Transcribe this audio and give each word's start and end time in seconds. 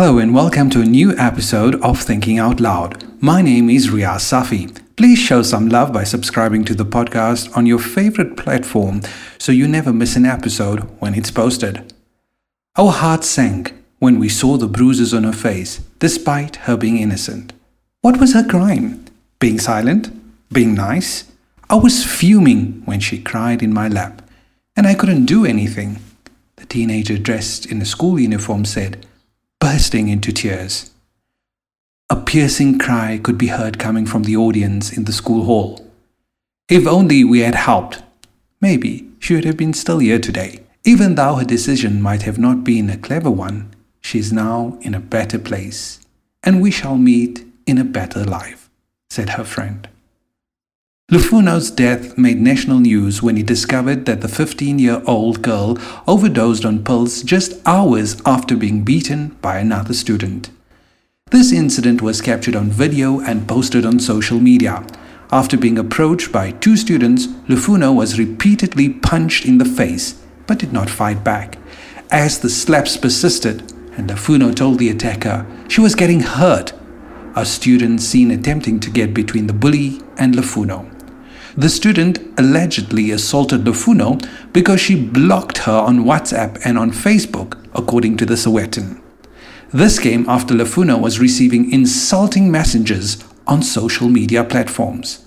Hello 0.00 0.18
and 0.18 0.32
welcome 0.32 0.70
to 0.70 0.80
a 0.80 0.84
new 0.84 1.12
episode 1.16 1.74
of 1.82 2.00
Thinking 2.00 2.38
Out 2.38 2.60
Loud. 2.60 3.02
My 3.20 3.42
name 3.42 3.68
is 3.68 3.88
Riaz 3.88 4.22
Safi. 4.22 4.80
Please 4.94 5.18
show 5.18 5.42
some 5.42 5.68
love 5.68 5.92
by 5.92 6.04
subscribing 6.04 6.64
to 6.66 6.74
the 6.76 6.84
podcast 6.84 7.56
on 7.56 7.66
your 7.66 7.80
favorite 7.80 8.36
platform 8.36 9.00
so 9.38 9.50
you 9.50 9.66
never 9.66 9.92
miss 9.92 10.14
an 10.14 10.24
episode 10.24 10.82
when 11.00 11.14
it's 11.14 11.32
posted. 11.32 11.92
Our 12.76 12.92
hearts 12.92 13.26
sank 13.26 13.74
when 13.98 14.20
we 14.20 14.28
saw 14.28 14.56
the 14.56 14.68
bruises 14.68 15.12
on 15.12 15.24
her 15.24 15.32
face, 15.32 15.78
despite 15.98 16.54
her 16.68 16.76
being 16.76 16.98
innocent. 16.98 17.52
What 18.00 18.20
was 18.20 18.34
her 18.34 18.46
crime? 18.46 19.04
Being 19.40 19.58
silent? 19.58 20.12
Being 20.52 20.74
nice? 20.76 21.24
I 21.68 21.74
was 21.74 22.06
fuming 22.06 22.82
when 22.84 23.00
she 23.00 23.20
cried 23.20 23.64
in 23.64 23.74
my 23.74 23.88
lap, 23.88 24.22
and 24.76 24.86
I 24.86 24.94
couldn't 24.94 25.26
do 25.26 25.44
anything. 25.44 25.98
The 26.54 26.66
teenager 26.66 27.18
dressed 27.18 27.66
in 27.66 27.82
a 27.82 27.84
school 27.84 28.20
uniform 28.20 28.64
said, 28.64 29.04
bursting 29.70 30.08
into 30.08 30.32
tears. 30.32 30.92
A 32.08 32.16
piercing 32.16 32.78
cry 32.78 33.20
could 33.22 33.36
be 33.36 33.48
heard 33.48 33.78
coming 33.78 34.06
from 34.06 34.22
the 34.22 34.34
audience 34.34 34.90
in 34.96 35.04
the 35.04 35.12
school 35.12 35.44
hall. 35.44 35.86
If 36.70 36.86
only 36.86 37.22
we 37.22 37.40
had 37.40 37.54
helped. 37.54 38.02
Maybe 38.62 39.06
she 39.18 39.34
would 39.34 39.44
have 39.44 39.58
been 39.58 39.74
still 39.74 39.98
here 39.98 40.18
today. 40.18 40.60
Even 40.84 41.16
though 41.16 41.34
her 41.34 41.44
decision 41.44 42.00
might 42.00 42.22
have 42.22 42.38
not 42.38 42.64
been 42.64 42.88
a 42.88 42.96
clever 42.96 43.30
one, 43.30 43.68
she 44.00 44.18
is 44.18 44.32
now 44.32 44.78
in 44.80 44.94
a 44.94 45.06
better 45.16 45.38
place, 45.38 46.00
and 46.42 46.62
we 46.62 46.70
shall 46.70 46.96
meet 46.96 47.44
in 47.66 47.76
a 47.76 47.92
better 47.98 48.24
life, 48.24 48.70
said 49.10 49.30
her 49.36 49.44
friend. 49.44 49.86
Lufuno's 51.10 51.70
death 51.70 52.18
made 52.18 52.38
national 52.38 52.80
news 52.80 53.22
when 53.22 53.36
he 53.36 53.42
discovered 53.42 54.04
that 54.04 54.20
the 54.20 54.28
15 54.28 54.78
year 54.78 55.00
old 55.06 55.40
girl 55.40 55.78
overdosed 56.06 56.66
on 56.66 56.84
pills 56.84 57.22
just 57.22 57.66
hours 57.66 58.20
after 58.26 58.54
being 58.54 58.84
beaten 58.84 59.28
by 59.40 59.56
another 59.56 59.94
student. 59.94 60.50
This 61.30 61.50
incident 61.50 62.02
was 62.02 62.20
captured 62.20 62.54
on 62.54 62.68
video 62.68 63.20
and 63.20 63.48
posted 63.48 63.86
on 63.86 64.00
social 64.00 64.38
media. 64.38 64.86
After 65.32 65.56
being 65.56 65.78
approached 65.78 66.30
by 66.30 66.50
two 66.50 66.76
students, 66.76 67.26
Lufuno 67.48 67.96
was 67.96 68.18
repeatedly 68.18 68.90
punched 68.90 69.46
in 69.46 69.56
the 69.56 69.64
face 69.64 70.22
but 70.46 70.58
did 70.58 70.74
not 70.74 70.90
fight 70.90 71.24
back. 71.24 71.56
As 72.10 72.38
the 72.38 72.50
slaps 72.50 72.98
persisted, 72.98 73.60
and 73.96 74.10
Lufuno 74.10 74.54
told 74.54 74.78
the 74.78 74.90
attacker 74.90 75.46
she 75.68 75.80
was 75.80 75.94
getting 75.94 76.20
hurt, 76.20 76.74
a 77.34 77.46
student 77.46 78.02
seen 78.02 78.30
attempting 78.30 78.78
to 78.80 78.90
get 78.90 79.14
between 79.14 79.46
the 79.46 79.54
bully 79.54 80.02
and 80.18 80.34
Lufuno. 80.34 80.97
The 81.58 81.68
student 81.68 82.20
allegedly 82.38 83.10
assaulted 83.10 83.64
Lufuno 83.64 84.24
because 84.52 84.80
she 84.80 84.94
blocked 84.94 85.58
her 85.58 85.72
on 85.72 86.04
WhatsApp 86.04 86.60
and 86.64 86.78
on 86.78 86.92
Facebook, 86.92 87.60
according 87.74 88.16
to 88.18 88.24
the 88.24 88.36
Sowetan. 88.36 89.02
This 89.72 89.98
came 89.98 90.24
after 90.28 90.54
Lufuno 90.54 91.00
was 91.00 91.18
receiving 91.18 91.72
insulting 91.72 92.48
messages 92.52 93.24
on 93.48 93.64
social 93.64 94.08
media 94.08 94.44
platforms. 94.44 95.26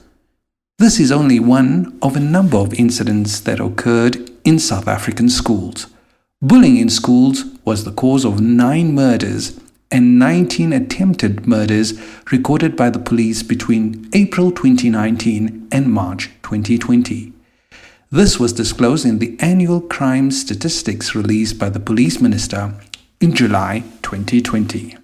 This 0.79 1.01
is 1.01 1.11
only 1.11 1.41
one 1.41 1.99
of 2.01 2.15
a 2.15 2.21
number 2.21 2.55
of 2.55 2.73
incidents 2.75 3.41
that 3.41 3.59
occurred 3.59 4.31
in 4.45 4.57
South 4.57 4.87
African 4.87 5.27
schools. 5.27 5.87
Bullying 6.41 6.77
in 6.77 6.89
schools 6.89 7.43
was 7.65 7.83
the 7.83 7.91
cause 7.91 8.23
of 8.23 8.39
nine 8.39 8.95
murders 8.95 9.59
and 9.91 10.17
19 10.17 10.73
attempted 10.73 11.47
murders 11.47 11.99
recorded 12.31 12.75
by 12.75 12.89
the 12.89 12.99
police 12.99 13.43
between 13.43 14.09
April 14.13 14.51
2019 14.51 15.67
and 15.71 15.91
March 15.91 16.29
2020. 16.43 17.33
This 18.09 18.39
was 18.39 18.53
disclosed 18.53 19.05
in 19.05 19.19
the 19.19 19.37
annual 19.39 19.81
crime 19.81 20.31
statistics 20.31 21.15
released 21.15 21.59
by 21.59 21.69
the 21.69 21.79
police 21.79 22.19
minister 22.19 22.73
in 23.19 23.33
July 23.33 23.83
2020. 24.01 24.97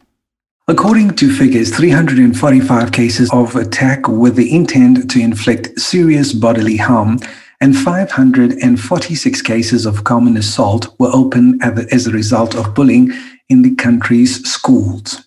According 0.67 1.15
to 1.15 1.33
figures, 1.33 1.73
345 1.73 2.91
cases 2.91 3.29
of 3.31 3.55
attack 3.55 4.07
with 4.09 4.35
the 4.35 4.53
intent 4.53 5.09
to 5.11 5.21
inflict 5.21 5.79
serious 5.79 6.33
bodily 6.33 6.75
harm 6.75 7.19
and 7.61 7.75
546 7.75 9.41
cases 9.41 9.85
of 9.85 10.03
common 10.03 10.35
assault 10.35 10.93
were 10.99 11.09
opened 11.13 11.63
as 11.63 12.05
a 12.05 12.11
result 12.11 12.55
of 12.55 12.75
bullying 12.75 13.13
in 13.49 13.61
the 13.61 13.75
country's 13.75 14.47
schools. 14.49 15.23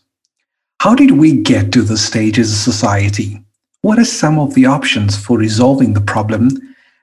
How 0.80 0.94
did 0.94 1.12
we 1.12 1.42
get 1.42 1.72
to 1.72 1.82
this 1.82 2.04
stage 2.06 2.38
as 2.38 2.50
a 2.50 2.56
society? 2.56 3.42
What 3.82 3.98
are 3.98 4.04
some 4.04 4.38
of 4.38 4.54
the 4.54 4.66
options 4.66 5.16
for 5.16 5.38
resolving 5.38 5.94
the 5.94 6.00
problem? 6.00 6.50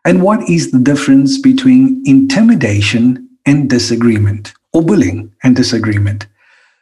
And 0.05 0.21
what 0.21 0.47
is 0.49 0.71
the 0.71 0.79
difference 0.79 1.39
between 1.39 2.01
intimidation 2.05 3.29
and 3.45 3.69
disagreement, 3.69 4.53
or 4.73 4.81
bullying 4.83 5.31
and 5.43 5.55
disagreement? 5.55 6.27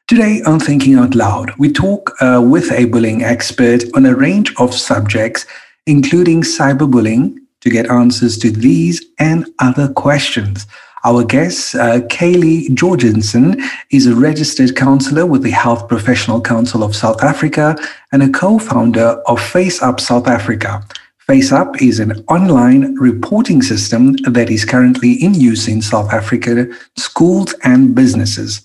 Today 0.08 0.42
on 0.46 0.60
Thinking 0.60 0.96
Out 0.96 1.16
Loud, 1.16 1.52
we 1.58 1.72
talk 1.72 2.12
uh, 2.22 2.42
with 2.46 2.72
a 2.72 2.86
bullying 2.86 3.24
expert 3.24 3.84
on 3.96 4.06
a 4.06 4.16
range 4.16 4.54
of 4.58 4.74
subjects, 4.74 5.46
including 5.88 6.44
cyberbullying, 6.44 7.38
to 7.62 7.70
get 7.70 7.90
answers 7.90 8.38
to 8.38 8.52
these 8.52 9.04
and 9.18 9.50
other 9.60 9.92
questions. 9.94 10.68
Our 11.06 11.24
guest, 11.24 11.76
uh, 11.76 12.02
Cayley 12.10 12.68
Jorgensen, 12.74 13.62
is 13.92 14.08
a 14.08 14.16
registered 14.16 14.76
counselor 14.76 15.28
with 15.28 15.44
the 15.44 15.52
Health 15.52 15.88
Professional 15.88 16.42
Council 16.42 16.84
of 16.84 16.96
South 16.96 17.22
Africa 17.22 17.78
and 18.12 18.24
a 18.24 18.30
co 18.30 18.58
founder 18.58 19.22
of 19.28 19.40
Face 19.40 19.84
Up 19.84 20.00
South 20.00 20.28
Africa. 20.28 20.84
FaceUp 21.30 21.80
is 21.80 22.00
an 22.00 22.24
online 22.28 22.96
reporting 22.96 23.62
system 23.62 24.14
that 24.30 24.50
is 24.50 24.66
currently 24.66 25.14
in 25.24 25.36
use 25.36 25.68
in 25.68 25.80
South 25.80 26.12
Africa 26.12 26.68
schools 26.98 27.54
and 27.64 27.94
businesses. 27.94 28.64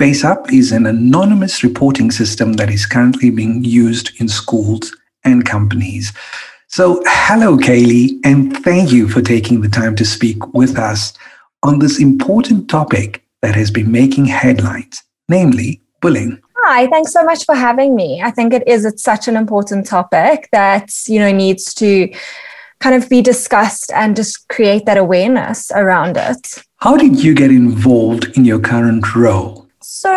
FaceUp 0.00 0.52
is 0.52 0.72
an 0.72 0.86
anonymous 0.86 1.62
reporting 1.62 2.10
system 2.10 2.54
that 2.54 2.68
is 2.68 2.84
currently 2.84 3.30
being 3.30 3.62
used 3.62 4.10
in 4.20 4.26
schools 4.26 4.92
and 5.22 5.46
companies. 5.46 6.12
So, 6.66 7.00
hello, 7.06 7.56
Kaylee, 7.56 8.18
and 8.24 8.56
thank 8.64 8.90
you 8.90 9.08
for 9.08 9.22
taking 9.22 9.60
the 9.60 9.68
time 9.68 9.94
to 9.96 10.04
speak 10.04 10.52
with 10.52 10.76
us 10.78 11.12
on 11.66 11.80
this 11.80 12.00
important 12.00 12.70
topic 12.70 13.24
that 13.42 13.56
has 13.56 13.72
been 13.72 13.90
making 13.90 14.24
headlines, 14.24 15.02
namely 15.28 15.80
bullying. 16.00 16.40
Hi, 16.58 16.86
thanks 16.86 17.12
so 17.12 17.24
much 17.24 17.44
for 17.44 17.56
having 17.56 17.96
me. 17.96 18.22
I 18.22 18.30
think 18.30 18.54
it 18.54 18.66
is 18.68 18.84
it's 18.84 19.02
such 19.02 19.26
an 19.26 19.36
important 19.36 19.86
topic 19.86 20.48
that, 20.52 20.90
you 21.08 21.18
know, 21.18 21.32
needs 21.32 21.74
to 21.74 22.08
kind 22.78 22.94
of 22.94 23.08
be 23.08 23.20
discussed 23.20 23.90
and 23.92 24.14
just 24.14 24.48
create 24.48 24.86
that 24.86 24.96
awareness 24.96 25.72
around 25.74 26.16
it. 26.16 26.62
How 26.76 26.96
did 26.96 27.22
you 27.22 27.34
get 27.34 27.50
involved 27.50 28.36
in 28.36 28.44
your 28.44 28.60
current 28.60 29.14
role? 29.16 29.66
So, 29.80 30.12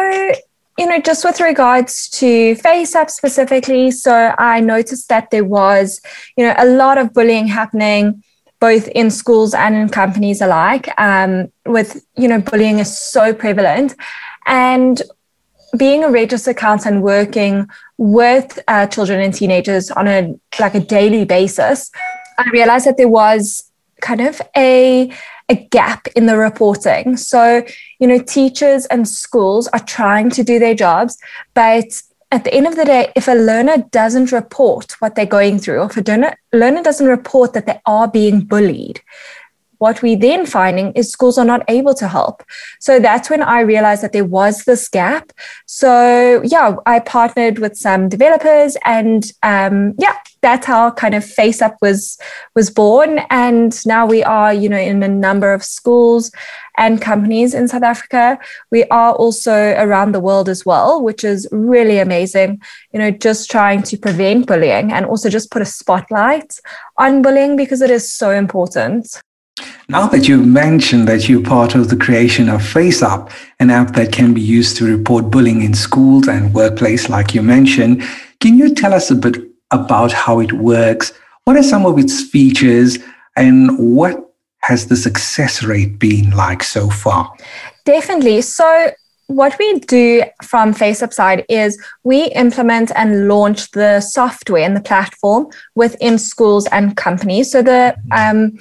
you 0.77 0.85
know, 0.85 0.99
just 1.01 1.25
with 1.25 1.39
regards 1.39 2.09
to 2.11 2.55
FaceUp 2.55 3.09
specifically, 3.09 3.89
so 3.91 4.35
I 4.37 4.59
noticed 4.59 5.09
that 5.09 5.31
there 5.31 5.45
was, 5.45 5.99
you 6.37 6.45
know, 6.45 6.53
a 6.57 6.65
lot 6.65 6.99
of 6.99 7.13
bullying 7.13 7.47
happening 7.47 8.23
both 8.59 8.87
in 8.89 9.09
schools 9.09 9.53
and 9.53 9.75
in 9.75 9.89
companies 9.89 10.41
alike. 10.41 10.89
Um, 10.97 11.51
with 11.65 12.05
you 12.15 12.27
know, 12.27 12.41
bullying 12.41 12.79
is 12.79 12.97
so 12.97 13.33
prevalent, 13.33 13.95
and 14.45 15.01
being 15.77 16.03
a 16.03 16.09
registered 16.09 16.57
counselor 16.57 16.95
and 16.95 17.03
working 17.03 17.69
with 17.97 18.59
uh, 18.67 18.87
children 18.87 19.21
and 19.21 19.33
teenagers 19.33 19.91
on 19.91 20.07
a 20.07 20.35
like 20.59 20.75
a 20.75 20.79
daily 20.79 21.25
basis, 21.25 21.91
I 22.37 22.49
realized 22.51 22.85
that 22.85 22.97
there 22.97 23.07
was 23.07 23.69
kind 24.01 24.21
of 24.21 24.41
a 24.55 25.11
a 25.49 25.55
gap 25.55 26.07
in 26.15 26.27
the 26.27 26.37
reporting. 26.37 27.17
So, 27.17 27.63
you 27.99 28.07
know, 28.07 28.19
teachers 28.19 28.85
and 28.87 29.07
schools 29.07 29.67
are 29.69 29.79
trying 29.79 30.29
to 30.31 30.43
do 30.43 30.59
their 30.59 30.75
jobs, 30.75 31.17
but 31.53 31.85
at 32.31 32.43
the 32.43 32.53
end 32.53 32.67
of 32.67 32.75
the 32.75 32.85
day, 32.85 33.11
if 33.15 33.27
a 33.27 33.33
learner 33.33 33.77
doesn't 33.91 34.31
report 34.31 34.91
what 34.99 35.15
they're 35.15 35.25
going 35.25 35.57
through, 35.57 35.79
or 35.79 35.85
if 35.85 35.97
a 35.97 36.35
learner 36.53 36.83
doesn't 36.83 37.07
report 37.07 37.53
that 37.53 37.65
they 37.65 37.81
are 37.85 38.07
being 38.07 38.41
bullied, 38.41 39.01
what 39.79 40.01
we 40.01 40.15
then 40.15 40.45
finding 40.45 40.91
is 40.93 41.11
schools 41.11 41.37
are 41.37 41.45
not 41.45 41.63
able 41.67 41.93
to 41.95 42.07
help. 42.07 42.43
So 42.79 42.99
that's 42.99 43.29
when 43.29 43.41
I 43.41 43.61
realized 43.61 44.03
that 44.03 44.13
there 44.13 44.25
was 44.25 44.63
this 44.63 44.87
gap. 44.87 45.31
So 45.65 46.41
yeah, 46.43 46.75
I 46.85 46.99
partnered 46.99 47.59
with 47.59 47.75
some 47.75 48.07
developers, 48.07 48.77
and 48.85 49.29
um, 49.43 49.95
yeah, 49.97 50.15
that's 50.41 50.65
how 50.65 50.91
kind 50.91 51.15
of 51.15 51.23
FaceUp 51.23 51.75
was 51.81 52.17
was 52.55 52.69
born. 52.69 53.19
And 53.29 53.75
now 53.85 54.05
we 54.05 54.23
are, 54.23 54.53
you 54.53 54.69
know, 54.69 54.77
in 54.77 55.01
a 55.03 55.07
number 55.07 55.53
of 55.53 55.63
schools 55.63 56.31
and 56.77 57.01
companies 57.01 57.53
in 57.53 57.67
South 57.67 57.83
Africa. 57.83 58.39
We 58.71 58.85
are 58.85 59.13
also 59.13 59.75
around 59.77 60.13
the 60.13 60.19
world 60.19 60.47
as 60.49 60.65
well, 60.65 61.01
which 61.01 61.23
is 61.23 61.47
really 61.51 61.99
amazing. 61.99 62.61
You 62.93 62.99
know, 62.99 63.11
just 63.11 63.51
trying 63.51 63.83
to 63.83 63.97
prevent 63.97 64.47
bullying 64.47 64.91
and 64.91 65.05
also 65.05 65.29
just 65.29 65.51
put 65.51 65.61
a 65.61 65.65
spotlight 65.65 66.59
on 66.97 67.21
bullying 67.21 67.55
because 67.55 67.81
it 67.81 67.91
is 67.91 68.11
so 68.11 68.31
important. 68.31 69.21
Now 69.87 70.07
that 70.07 70.27
you've 70.27 70.45
mentioned 70.45 71.07
that 71.07 71.27
you're 71.27 71.41
part 71.41 71.75
of 71.75 71.89
the 71.89 71.97
creation 71.97 72.47
of 72.49 72.61
FaceUp, 72.61 73.31
an 73.59 73.69
app 73.69 73.93
that 73.95 74.11
can 74.11 74.33
be 74.33 74.41
used 74.41 74.77
to 74.77 74.85
report 74.85 75.31
bullying 75.31 75.61
in 75.63 75.73
schools 75.73 76.27
and 76.27 76.53
workplace, 76.53 77.09
like 77.09 77.33
you 77.33 77.41
mentioned, 77.41 78.03
can 78.39 78.57
you 78.57 78.73
tell 78.73 78.93
us 78.93 79.09
a 79.09 79.15
bit 79.15 79.37
about 79.71 80.11
how 80.11 80.39
it 80.39 80.53
works? 80.53 81.11
What 81.45 81.57
are 81.57 81.63
some 81.63 81.85
of 81.85 81.97
its 81.97 82.21
features 82.21 82.99
and 83.35 83.77
what 83.77 84.33
has 84.61 84.87
the 84.87 84.95
success 84.95 85.63
rate 85.63 85.97
been 85.99 86.31
like 86.31 86.63
so 86.63 86.89
far? 86.89 87.33
Definitely. 87.85 88.41
So 88.41 88.91
what 89.29 89.55
we 89.59 89.79
do 89.79 90.23
from 90.43 90.73
FaceUp 90.73 91.13
side 91.13 91.45
is 91.49 91.81
we 92.03 92.25
implement 92.31 92.91
and 92.95 93.27
launch 93.27 93.69
the 93.71 94.01
software 94.01 94.63
and 94.63 94.75
the 94.75 94.81
platform 94.81 95.47
within 95.75 96.17
schools 96.17 96.67
and 96.71 96.97
companies. 96.97 97.51
So 97.51 97.61
the 97.61 97.95
um, 98.11 98.57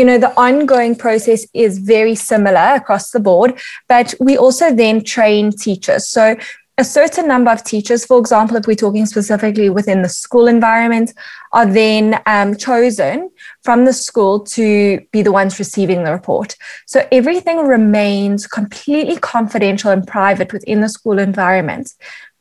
you 0.00 0.06
know 0.06 0.16
the 0.16 0.32
ongoing 0.40 0.96
process 0.96 1.46
is 1.52 1.78
very 1.78 2.14
similar 2.14 2.68
across 2.80 3.10
the 3.10 3.20
board, 3.20 3.60
but 3.86 4.14
we 4.18 4.38
also 4.38 4.74
then 4.74 5.04
train 5.04 5.52
teachers. 5.52 6.08
So 6.08 6.36
a 6.78 6.84
certain 6.84 7.28
number 7.28 7.50
of 7.50 7.62
teachers, 7.62 8.06
for 8.06 8.18
example, 8.18 8.56
if 8.56 8.66
we're 8.66 8.74
talking 8.74 9.04
specifically 9.04 9.68
within 9.68 10.00
the 10.00 10.08
school 10.08 10.46
environment, 10.48 11.12
are 11.52 11.66
then 11.66 12.18
um, 12.24 12.56
chosen 12.56 13.30
from 13.62 13.84
the 13.84 13.92
school 13.92 14.40
to 14.56 14.98
be 15.12 15.20
the 15.20 15.32
ones 15.32 15.58
receiving 15.58 16.04
the 16.04 16.12
report. 16.12 16.56
So 16.86 17.06
everything 17.12 17.58
remains 17.58 18.46
completely 18.46 19.16
confidential 19.16 19.90
and 19.90 20.06
private 20.06 20.54
within 20.54 20.80
the 20.80 20.88
school 20.88 21.18
environment. 21.18 21.92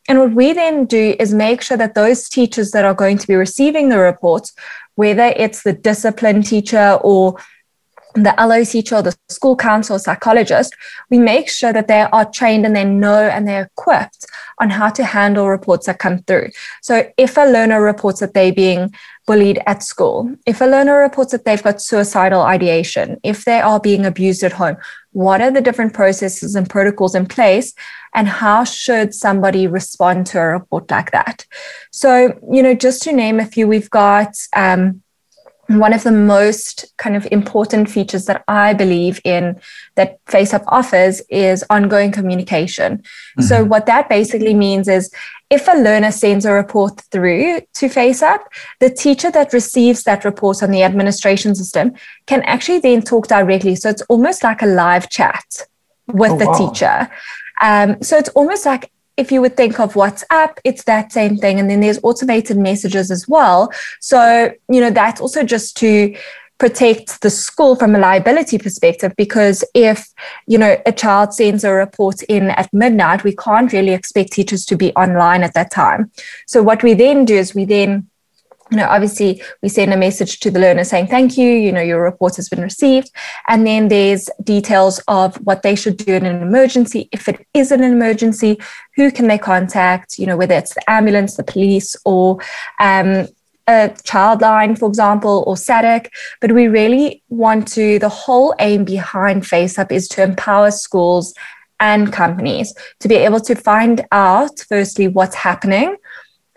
And 0.09 0.19
what 0.19 0.33
we 0.33 0.53
then 0.53 0.85
do 0.85 1.15
is 1.19 1.33
make 1.33 1.61
sure 1.61 1.77
that 1.77 1.93
those 1.93 2.27
teachers 2.27 2.71
that 2.71 2.83
are 2.83 2.95
going 2.95 3.19
to 3.19 3.27
be 3.27 3.35
receiving 3.35 3.89
the 3.89 3.99
reports, 3.99 4.53
whether 4.95 5.31
it's 5.37 5.61
the 5.61 5.71
discipline 5.71 6.41
teacher 6.41 6.97
or 7.03 7.37
the 8.15 8.33
LO 8.39 8.63
teacher 8.63 8.95
or 8.95 9.01
the 9.03 9.15
school 9.29 9.55
counselor 9.55 9.99
psychologist, 9.99 10.75
we 11.11 11.19
make 11.19 11.47
sure 11.47 11.71
that 11.71 11.87
they 11.87 12.01
are 12.01 12.25
trained 12.25 12.65
and 12.65 12.75
they 12.75 12.83
know 12.83 13.29
and 13.29 13.47
they're 13.47 13.69
equipped 13.77 14.25
on 14.57 14.71
how 14.71 14.89
to 14.89 15.03
handle 15.03 15.47
reports 15.47 15.85
that 15.85 15.99
come 15.99 16.17
through. 16.23 16.49
So 16.81 17.07
if 17.17 17.37
a 17.37 17.45
learner 17.45 17.79
reports 17.79 18.19
that 18.21 18.33
they're 18.33 18.51
being 18.51 18.91
bullied 19.27 19.61
at 19.67 19.83
school, 19.83 20.35
if 20.47 20.59
a 20.59 20.65
learner 20.65 20.97
reports 20.97 21.33
that 21.33 21.45
they've 21.45 21.61
got 21.61 21.83
suicidal 21.83 22.41
ideation, 22.41 23.19
if 23.23 23.45
they 23.45 23.61
are 23.61 23.79
being 23.79 24.07
abused 24.07 24.43
at 24.43 24.53
home, 24.53 24.77
what 25.11 25.41
are 25.41 25.51
the 25.51 25.61
different 25.61 25.93
processes 25.93 26.55
and 26.55 26.69
protocols 26.69 27.15
in 27.15 27.25
place? 27.25 27.73
And 28.13 28.27
how 28.27 28.63
should 28.63 29.13
somebody 29.13 29.67
respond 29.67 30.27
to 30.27 30.39
a 30.39 30.47
report 30.47 30.89
like 30.89 31.11
that? 31.11 31.45
So, 31.91 32.39
you 32.51 32.63
know, 32.63 32.73
just 32.73 33.03
to 33.03 33.11
name 33.11 33.39
a 33.39 33.45
few, 33.45 33.67
we've 33.67 33.89
got 33.89 34.35
um, 34.55 35.01
one 35.77 35.93
of 35.93 36.03
the 36.03 36.11
most 36.11 36.85
kind 36.97 37.15
of 37.15 37.27
important 37.31 37.89
features 37.89 38.25
that 38.25 38.43
I 38.47 38.73
believe 38.73 39.21
in 39.23 39.59
that 39.95 40.23
FaceUp 40.25 40.63
offers 40.67 41.21
is 41.29 41.63
ongoing 41.69 42.11
communication. 42.11 42.97
Mm-hmm. 42.97 43.41
So, 43.43 43.63
what 43.63 43.85
that 43.85 44.09
basically 44.09 44.55
means 44.55 44.87
is 44.87 45.11
if 45.51 45.67
a 45.67 45.77
learner 45.77 46.11
sends 46.11 46.45
a 46.45 46.53
report 46.53 47.01
through 47.11 47.61
to 47.75 47.85
FaceUp, 47.87 48.39
the 48.79 48.89
teacher 48.89 49.29
that 49.29 49.53
receives 49.53 50.03
that 50.03 50.25
report 50.25 50.63
on 50.63 50.71
the 50.71 50.81
administration 50.81 51.53
system 51.53 51.93
can 52.25 52.41
actually 52.43 52.79
then 52.79 53.03
talk 53.03 53.27
directly. 53.27 53.75
So, 53.75 53.89
it's 53.89 54.01
almost 54.03 54.43
like 54.43 54.63
a 54.63 54.67
live 54.67 55.09
chat 55.09 55.67
with 56.07 56.31
oh, 56.31 56.37
the 56.39 56.47
wow. 56.47 56.53
teacher. 56.53 57.11
Um, 57.61 58.01
so, 58.01 58.17
it's 58.17 58.29
almost 58.29 58.65
like 58.65 58.91
if 59.19 59.31
you 59.31 59.41
would 59.41 59.57
think 59.57 59.79
of 59.79 59.93
WhatsApp, 59.93 60.57
it's 60.63 60.85
that 60.85 61.11
same 61.11 61.37
thing. 61.37 61.59
And 61.59 61.69
then 61.69 61.81
there's 61.81 61.99
automated 62.03 62.57
messages 62.57 63.11
as 63.11 63.27
well. 63.27 63.71
So, 63.99 64.51
you 64.69 64.79
know, 64.79 64.89
that's 64.89 65.19
also 65.19 65.43
just 65.43 65.75
to 65.77 66.15
protect 66.57 67.21
the 67.21 67.29
school 67.29 67.75
from 67.75 67.95
a 67.95 67.99
liability 67.99 68.57
perspective 68.57 69.13
because 69.15 69.63
if 69.73 70.09
you 70.45 70.57
know 70.57 70.75
a 70.85 70.91
child 70.91 71.33
sends 71.33 71.63
a 71.63 71.71
report 71.71 72.21
in 72.23 72.49
at 72.49 72.67
midnight 72.73 73.23
we 73.23 73.33
can't 73.33 73.71
really 73.71 73.93
expect 73.93 74.33
teachers 74.33 74.65
to 74.65 74.75
be 74.75 74.91
online 74.95 75.41
at 75.41 75.53
that 75.53 75.71
time 75.71 76.11
so 76.45 76.61
what 76.61 76.83
we 76.83 76.93
then 76.93 77.23
do 77.23 77.33
is 77.33 77.55
we 77.55 77.63
then 77.63 78.05
you 78.71 78.77
know, 78.77 78.87
obviously 78.87 79.41
we 79.61 79.69
send 79.69 79.93
a 79.93 79.97
message 79.97 80.39
to 80.41 80.51
the 80.51 80.59
learner 80.59 80.83
saying, 80.83 81.07
thank 81.07 81.37
you, 81.37 81.49
you 81.49 81.71
know, 81.71 81.81
your 81.81 82.01
report 82.01 82.35
has 82.35 82.49
been 82.49 82.61
received. 82.61 83.11
And 83.47 83.65
then 83.65 83.87
there's 83.87 84.29
details 84.43 84.99
of 85.07 85.35
what 85.37 85.63
they 85.63 85.75
should 85.75 85.97
do 85.97 86.13
in 86.13 86.25
an 86.25 86.41
emergency. 86.41 87.09
If 87.11 87.27
it 87.27 87.45
is 87.53 87.71
an 87.71 87.83
emergency, 87.83 88.59
who 88.95 89.11
can 89.11 89.27
they 89.27 89.37
contact, 89.37 90.19
you 90.19 90.27
know, 90.27 90.37
whether 90.37 90.55
it's 90.55 90.75
the 90.75 90.89
ambulance, 90.89 91.35
the 91.35 91.43
police, 91.43 91.95
or 92.05 92.39
um, 92.79 93.27
a 93.67 93.95
child 94.03 94.41
line, 94.41 94.75
for 94.75 94.87
example, 94.87 95.43
or 95.47 95.55
SADAG. 95.55 96.07
But 96.41 96.51
we 96.51 96.67
really 96.67 97.23
want 97.29 97.67
to, 97.69 97.99
the 97.99 98.09
whole 98.09 98.53
aim 98.59 98.83
behind 98.83 99.43
FaceUp 99.43 99.91
is 99.91 100.07
to 100.09 100.23
empower 100.23 100.71
schools 100.71 101.33
and 101.79 102.11
companies 102.11 102.73
to 102.99 103.07
be 103.07 103.15
able 103.15 103.39
to 103.39 103.55
find 103.55 104.05
out, 104.11 104.59
firstly, 104.67 105.07
what's 105.07 105.35
happening 105.35 105.95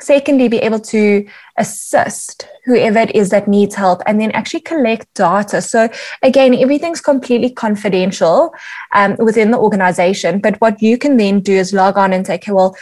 Secondly, 0.02 0.49
be 0.49 0.58
able 0.58 0.81
to 0.81 1.25
assist 1.58 2.49
whoever 2.64 2.99
it 2.99 3.14
is 3.14 3.31
that 3.31 3.46
needs 3.46 3.76
help 3.76 4.02
and 4.04 4.20
then 4.20 4.32
actually 4.32 4.60
collect 4.60 5.06
data. 5.14 5.62
So, 5.62 5.88
again, 6.25 6.56
everything's 6.56 7.00
completely 7.00 7.50
confidential 7.50 8.52
um, 8.93 9.14
within 9.20 9.52
the 9.52 9.58
organization. 9.58 10.40
But 10.40 10.60
what 10.60 10.82
you 10.82 10.99
can 10.99 11.19
then 11.19 11.38
do 11.38 11.52
is 11.52 11.72
log 11.72 11.96
on 11.96 12.12
and 12.12 12.26
say, 12.26 12.34
okay, 12.34 12.50
well, 12.50 12.76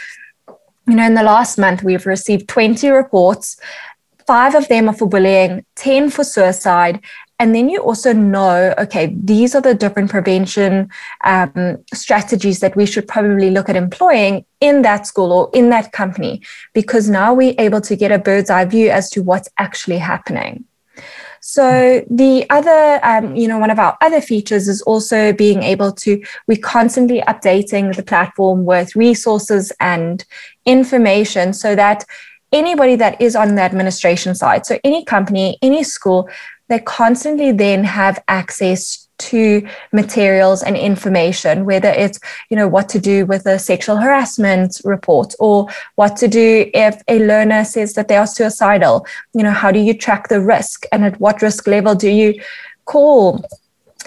you 0.87 0.95
know, 0.95 1.05
in 1.05 1.13
the 1.13 1.21
last 1.21 1.59
month, 1.59 1.83
we've 1.83 2.07
received 2.07 2.47
20 2.47 2.89
reports. 2.89 3.55
Five 4.25 4.55
of 4.55 4.67
them 4.67 4.89
are 4.89 4.93
for 4.93 5.07
bullying, 5.07 5.63
10 5.75 6.09
for 6.09 6.23
suicide, 6.23 7.01
and 7.41 7.55
then 7.55 7.69
you 7.69 7.79
also 7.81 8.13
know, 8.13 8.71
okay, 8.77 9.15
these 9.31 9.55
are 9.55 9.61
the 9.61 9.73
different 9.73 10.11
prevention 10.11 10.91
um, 11.23 11.83
strategies 11.91 12.59
that 12.59 12.75
we 12.75 12.85
should 12.85 13.07
probably 13.07 13.49
look 13.49 13.67
at 13.67 13.75
employing 13.75 14.45
in 14.59 14.83
that 14.83 15.07
school 15.07 15.31
or 15.31 15.49
in 15.51 15.71
that 15.71 15.91
company, 15.91 16.43
because 16.75 17.09
now 17.09 17.33
we're 17.33 17.55
able 17.57 17.81
to 17.81 17.95
get 17.95 18.11
a 18.11 18.19
bird's 18.19 18.51
eye 18.51 18.65
view 18.65 18.91
as 18.91 19.09
to 19.09 19.23
what's 19.23 19.49
actually 19.57 19.97
happening. 19.97 20.65
So 21.39 22.05
the 22.11 22.45
other, 22.51 22.99
um, 23.01 23.35
you 23.35 23.47
know, 23.47 23.57
one 23.57 23.71
of 23.71 23.79
our 23.79 23.97
other 24.01 24.21
features 24.21 24.67
is 24.67 24.83
also 24.83 25.33
being 25.33 25.63
able 25.63 25.91
to, 25.93 26.23
we're 26.47 26.61
constantly 26.61 27.21
updating 27.21 27.95
the 27.95 28.03
platform 28.03 28.65
with 28.65 28.95
resources 28.95 29.71
and 29.79 30.23
information 30.65 31.53
so 31.53 31.73
that 31.73 32.05
anybody 32.51 32.95
that 32.97 33.19
is 33.19 33.35
on 33.35 33.55
the 33.55 33.63
administration 33.63 34.35
side, 34.35 34.67
so 34.67 34.77
any 34.83 35.03
company, 35.03 35.57
any 35.63 35.83
school, 35.83 36.29
they 36.71 36.79
constantly 36.79 37.51
then 37.51 37.83
have 37.83 38.23
access 38.27 39.09
to 39.17 39.67
materials 39.91 40.63
and 40.63 40.75
information 40.75 41.65
whether 41.65 41.89
it's 41.89 42.19
you 42.49 42.57
know 42.57 42.67
what 42.67 42.89
to 42.89 42.99
do 42.99 43.25
with 43.25 43.45
a 43.45 43.59
sexual 43.59 43.97
harassment 43.97 44.81
report 44.83 45.35
or 45.39 45.67
what 45.95 46.17
to 46.17 46.27
do 46.27 46.71
if 46.73 46.99
a 47.07 47.19
learner 47.19 47.63
says 47.63 47.93
that 47.93 48.07
they 48.07 48.15
are 48.15 48.25
suicidal. 48.25 49.05
You 49.33 49.43
know 49.43 49.51
how 49.51 49.71
do 49.71 49.79
you 49.79 49.93
track 49.93 50.29
the 50.29 50.41
risk 50.41 50.85
and 50.91 51.05
at 51.05 51.19
what 51.19 51.41
risk 51.41 51.67
level 51.67 51.93
do 51.93 52.09
you 52.09 52.41
call 52.85 53.45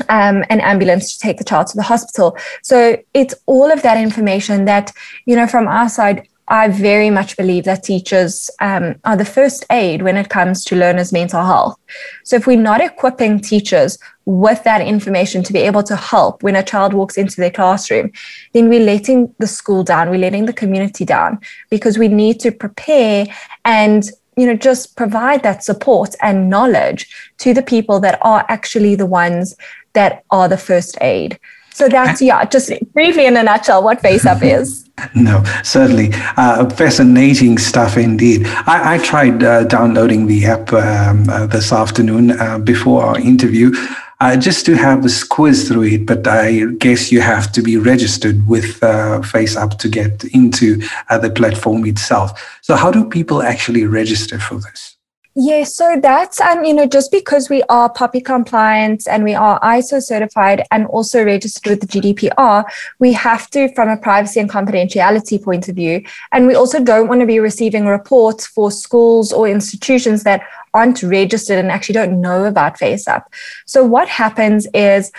um, 0.09 0.43
an 0.51 0.61
ambulance 0.61 1.13
to 1.13 1.21
take 1.21 1.39
the 1.39 1.45
child 1.45 1.69
to 1.69 1.77
the 1.77 1.83
hospital? 1.83 2.37
So 2.63 2.97
it's 3.13 3.35
all 3.47 3.71
of 3.71 3.83
that 3.83 3.99
information 3.99 4.65
that 4.65 4.91
you 5.27 5.37
know 5.37 5.47
from 5.47 5.69
our 5.69 5.89
side 5.89 6.27
I 6.49 6.69
very 6.69 7.09
much 7.09 7.37
believe 7.39 7.65
that 7.65 7.85
teachers 7.85 8.51
um, 8.61 8.97
are 9.05 9.17
the 9.17 9.25
first 9.25 9.65
aid 9.71 10.03
when 10.03 10.17
it 10.17 10.29
comes 10.29 10.63
to 10.67 10.77
learners' 10.77 11.13
mental 11.13 11.43
health. 11.43 11.79
So, 12.23 12.37
if 12.37 12.47
we're 12.47 12.61
not 12.61 12.83
equipping 12.83 13.41
teachers 13.41 13.99
with 14.27 14.63
that 14.65 14.83
information 14.83 15.43
to 15.45 15.53
be 15.53 15.61
able 15.61 15.83
to 15.85 15.97
help 15.97 16.43
when 16.43 16.57
a 16.57 16.63
child 16.63 16.93
walks 16.93 17.17
into 17.17 17.37
their 17.37 17.51
classroom, 17.51 18.13
then 18.53 18.69
we're 18.69 18.85
letting 18.85 19.35
the 19.39 19.47
school 19.47 19.83
down, 19.83 20.11
we're 20.11 20.19
letting 20.19 20.45
the 20.45 20.53
community 20.53 21.05
down 21.05 21.39
because 21.71 21.97
we 21.97 22.09
need 22.09 22.41
to 22.41 22.53
prepare 22.53 23.27
and 23.65 24.11
you 24.37 24.47
know 24.47 24.57
just 24.57 24.97
provide 24.97 25.43
that 25.45 25.63
support 25.63 26.15
and 26.21 26.51
knowledge 26.51 27.09
to 27.39 27.55
the 27.55 27.63
people 27.63 28.01
that 28.01 28.19
are 28.21 28.45
actually 28.49 28.95
the 28.95 29.07
ones 29.07 29.57
that 29.95 30.25
are 30.31 30.49
the 30.49 30.59
first 30.59 30.99
aid. 31.01 31.39
So 31.75 31.89
that's 31.89 32.23
yeah, 32.23 32.45
just 32.45 32.73
briefly 32.93 33.27
in 33.27 33.37
a 33.37 33.43
nutshell 33.43 33.83
what 33.83 34.01
FaceUp 34.01 34.43
is. 34.61 34.89
No, 35.17 35.43
certainly. 35.65 36.11
Uh, 36.37 36.71
fascinating 36.71 37.59
stuff 37.59 37.97
indeed. 37.97 38.47
I, 38.47 38.95
I 38.95 38.99
tried 38.99 39.43
uh, 39.43 39.65
downloading 39.65 40.29
the 40.29 40.47
app 40.47 40.73
um, 40.73 41.29
uh, 41.29 41.47
this 41.47 41.73
afternoon 41.73 42.31
uh, 42.31 42.61
before 42.61 43.03
our 43.03 43.19
interview 43.19 43.73
uh, 44.21 44.37
just 44.37 44.65
to 44.67 44.77
have 44.77 45.05
a 45.05 45.09
quiz 45.29 45.67
through 45.67 45.83
it, 45.83 46.07
but 46.07 46.25
I 46.29 46.67
guess 46.79 47.11
you 47.11 47.21
have 47.21 47.51
to 47.51 47.61
be 47.61 47.77
registered 47.77 48.47
with 48.47 48.81
uh, 48.81 49.21
FaceUp 49.23 49.77
to 49.81 49.89
get 49.89 50.23
into 50.33 50.77
the 51.11 51.33
platform 51.35 51.85
itself. 51.87 52.31
So, 52.63 52.77
how 52.77 52.93
do 52.93 53.05
people 53.05 53.43
actually 53.43 53.85
register 53.85 54.39
for 54.39 54.55
this? 54.55 54.94
Yeah, 55.37 55.65
so 55.65 55.99
that's 56.01 56.41
um, 56.41 56.65
you 56.65 56.73
know, 56.73 56.87
just 56.87 57.11
because 57.11 57.51
we 57.51 57.65
are 57.65 57.93
POPI 57.93 58.25
compliant 58.25 59.09
and 59.09 59.25
we 59.25 59.35
are 59.35 59.59
ISO 59.61 60.01
certified 60.01 60.65
and 60.71 60.87
also 60.87 61.25
registered 61.25 61.71
with 61.71 61.81
the 61.81 61.87
GDPR, 61.89 62.65
we 63.01 63.13
have 63.15 63.51
to, 63.51 63.69
from 63.75 63.89
a 63.89 63.97
privacy 63.97 64.39
and 64.39 64.49
confidentiality 64.49 65.43
point 65.43 65.69
of 65.69 65.75
view, 65.75 66.05
and 66.31 66.47
we 66.47 66.55
also 66.55 66.81
don't 66.83 67.09
want 67.09 67.21
to 67.21 67.27
be 67.27 67.41
receiving 67.41 67.87
reports 67.87 68.47
for 68.47 68.71
schools 68.71 69.33
or 69.33 69.49
institutions 69.49 70.23
that 70.23 70.43
aren't 70.73 71.03
registered 71.03 71.59
and 71.59 71.73
actually 71.73 71.95
don't 71.95 72.21
know 72.21 72.45
about 72.45 72.79
FaceUp. 72.79 73.25
So 73.67 73.83
what 73.85 74.09
happens 74.09 74.69
is 74.73 75.11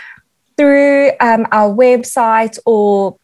through 0.56 1.12
um, 1.20 1.46
our 1.52 1.76
website 1.76 2.58
or 2.66 3.18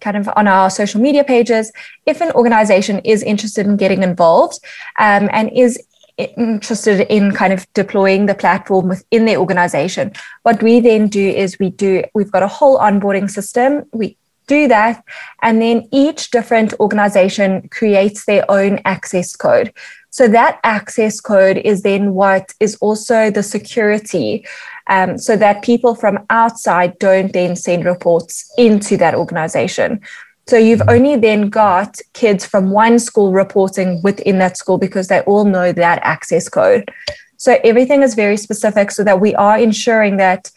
kind 0.00 0.16
of 0.16 0.28
on 0.36 0.46
our 0.46 0.70
social 0.70 1.00
media 1.00 1.24
pages, 1.24 1.72
if 2.06 2.20
an 2.20 2.30
organization 2.32 3.00
is 3.00 3.22
interested 3.22 3.66
in 3.66 3.76
getting 3.76 4.02
involved 4.02 4.60
um, 4.98 5.28
and 5.32 5.50
is 5.52 5.78
interested 6.18 7.00
in 7.12 7.32
kind 7.32 7.52
of 7.52 7.66
deploying 7.74 8.26
the 8.26 8.34
platform 8.34 8.88
within 8.88 9.24
their 9.24 9.38
organization 9.38 10.12
what 10.42 10.62
we 10.62 10.80
then 10.80 11.08
do 11.08 11.28
is 11.28 11.58
we 11.58 11.70
do 11.70 12.02
we've 12.14 12.32
got 12.32 12.42
a 12.42 12.48
whole 12.48 12.78
onboarding 12.78 13.30
system 13.30 13.84
we 13.92 14.16
do 14.48 14.66
that. 14.66 15.04
And 15.42 15.62
then 15.62 15.86
each 15.92 16.32
different 16.32 16.74
organization 16.80 17.68
creates 17.68 18.24
their 18.24 18.50
own 18.50 18.80
access 18.84 19.36
code. 19.36 19.72
So 20.10 20.26
that 20.26 20.58
access 20.64 21.20
code 21.20 21.58
is 21.58 21.82
then 21.82 22.14
what 22.14 22.52
is 22.58 22.76
also 22.76 23.30
the 23.30 23.42
security 23.42 24.44
um, 24.88 25.18
so 25.18 25.36
that 25.36 25.62
people 25.62 25.94
from 25.94 26.18
outside 26.30 26.98
don't 26.98 27.32
then 27.32 27.54
send 27.54 27.84
reports 27.84 28.50
into 28.56 28.96
that 28.96 29.14
organization. 29.14 30.00
So 30.48 30.56
you've 30.56 30.88
only 30.88 31.14
then 31.16 31.50
got 31.50 31.98
kids 32.14 32.46
from 32.46 32.70
one 32.70 32.98
school 32.98 33.32
reporting 33.32 34.00
within 34.02 34.38
that 34.38 34.56
school 34.56 34.78
because 34.78 35.08
they 35.08 35.20
all 35.20 35.44
know 35.44 35.72
that 35.72 36.00
access 36.02 36.48
code. 36.48 36.90
So 37.36 37.58
everything 37.62 38.02
is 38.02 38.14
very 38.14 38.38
specific 38.38 38.90
so 38.90 39.04
that 39.04 39.20
we 39.20 39.34
are 39.34 39.58
ensuring 39.58 40.16
that 40.16 40.50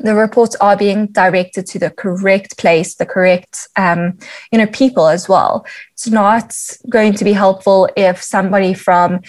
the 0.00 0.16
reports 0.16 0.56
are 0.56 0.76
being 0.76 1.06
directed 1.06 1.64
to 1.66 1.78
the 1.78 1.90
correct 1.90 2.58
place, 2.58 2.96
the 2.96 3.06
correct, 3.06 3.68
um, 3.76 4.18
you 4.50 4.58
know, 4.58 4.66
people 4.66 5.06
as 5.06 5.28
well. 5.28 5.64
It's 5.92 6.08
not 6.08 6.56
going 6.88 7.14
to 7.14 7.24
be 7.24 7.32
helpful 7.32 7.88
if 7.96 8.20
somebody 8.20 8.74
from 8.74 9.20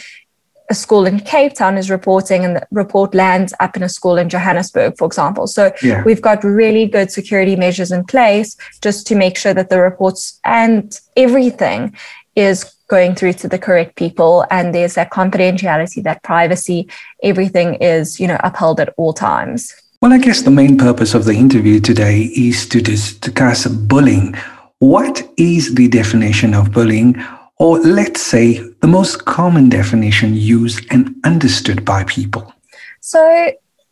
a 0.69 0.75
school 0.75 1.05
in 1.05 1.19
Cape 1.19 1.55
Town 1.55 1.77
is 1.77 1.89
reporting 1.89 2.45
and 2.45 2.55
the 2.55 2.67
report 2.71 3.15
lands 3.15 3.53
up 3.59 3.75
in 3.75 3.83
a 3.83 3.89
school 3.89 4.17
in 4.17 4.29
Johannesburg, 4.29 4.97
for 4.97 5.05
example. 5.05 5.47
So 5.47 5.71
yeah. 5.81 6.03
we've 6.03 6.21
got 6.21 6.43
really 6.43 6.85
good 6.85 7.11
security 7.11 7.55
measures 7.55 7.91
in 7.91 8.05
place 8.05 8.55
just 8.81 9.07
to 9.07 9.15
make 9.15 9.35
sure 9.35 9.53
that 9.53 9.69
the 9.69 9.81
reports 9.81 10.39
and 10.45 10.99
everything 11.17 11.95
is 12.35 12.63
going 12.87 13.15
through 13.15 13.33
to 13.33 13.47
the 13.47 13.57
correct 13.57 13.95
people 13.95 14.45
and 14.51 14.73
there's 14.73 14.95
that 14.95 15.11
confidentiality, 15.11 16.03
that 16.03 16.23
privacy, 16.23 16.87
everything 17.23 17.75
is, 17.75 18.19
you 18.19 18.27
know, 18.27 18.39
upheld 18.43 18.79
at 18.79 18.93
all 18.97 19.13
times. 19.13 19.73
Well, 20.01 20.13
I 20.13 20.17
guess 20.17 20.43
the 20.43 20.51
main 20.51 20.77
purpose 20.77 21.13
of 21.13 21.25
the 21.25 21.33
interview 21.33 21.79
today 21.79 22.31
is 22.35 22.67
to 22.69 22.81
discuss 22.81 23.67
bullying. 23.67 24.35
What 24.77 25.27
is 25.37 25.75
the 25.75 25.87
definition 25.87 26.53
of 26.53 26.71
bullying? 26.71 27.21
Or 27.57 27.79
let's 27.79 28.21
say 28.21 28.63
the 28.81 28.87
most 28.87 29.25
common 29.25 29.69
definition 29.69 30.35
used 30.35 30.85
and 30.91 31.15
understood 31.23 31.83
by 31.85 32.03
people. 32.05 32.53
So, 33.01 33.51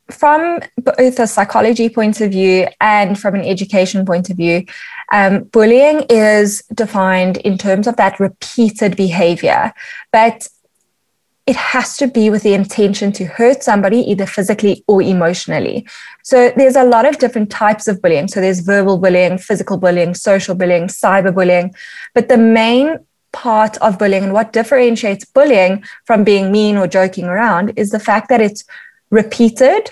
from 0.10 0.62
both 0.78 1.20
a 1.20 1.28
psychology 1.28 1.90
point 1.90 2.22
of 2.22 2.32
view 2.32 2.68
and 2.80 3.20
from 3.20 3.36
an 3.36 3.42
education 3.42 4.06
point 4.06 4.30
of 4.30 4.38
view, 4.38 4.66
um, 5.12 5.44
bullying 5.46 6.06
is 6.10 6.64
defined 6.74 7.38
in 7.38 7.58
terms 7.58 7.88
of 7.88 7.98
that 7.98 8.20
repeated 8.20 8.96
behavior, 8.96 9.74
but 10.14 10.48
it 11.46 11.56
has 11.56 11.96
to 11.98 12.08
be 12.08 12.30
with 12.30 12.44
the 12.44 12.54
intention 12.54 13.14
to 13.14 13.26
hurt 13.26 13.64
somebody 13.64 14.00
either 14.00 14.26
physically 14.26 14.84
or 14.88 15.02
emotionally. 15.02 15.88
So 16.24 16.52
there's 16.58 16.76
a 16.76 16.84
lot 16.84 17.06
of 17.06 17.20
different 17.20 17.50
types 17.50 17.88
of 17.88 18.02
bullying. 18.02 18.28
So 18.28 18.42
there's 18.42 18.60
verbal 18.60 18.98
bullying, 18.98 19.38
physical 19.38 19.78
bullying, 19.78 20.14
social 20.14 20.56
bullying, 20.56 20.88
cyberbullying. 20.88 21.74
But 22.14 22.28
the 22.28 22.38
main 22.38 23.00
part 23.32 23.78
of 23.78 24.00
bullying 24.00 24.24
and 24.24 24.34
what 24.34 24.54
differentiates 24.54 25.26
bullying 25.26 25.84
from 26.06 26.24
being 26.24 26.52
mean 26.52 26.78
or 26.78 26.88
joking 26.88 27.26
around 27.26 27.74
is 27.76 27.90
the 27.90 28.00
fact 28.00 28.30
that 28.30 28.42
it's 28.42 28.64
repeated 29.10 29.92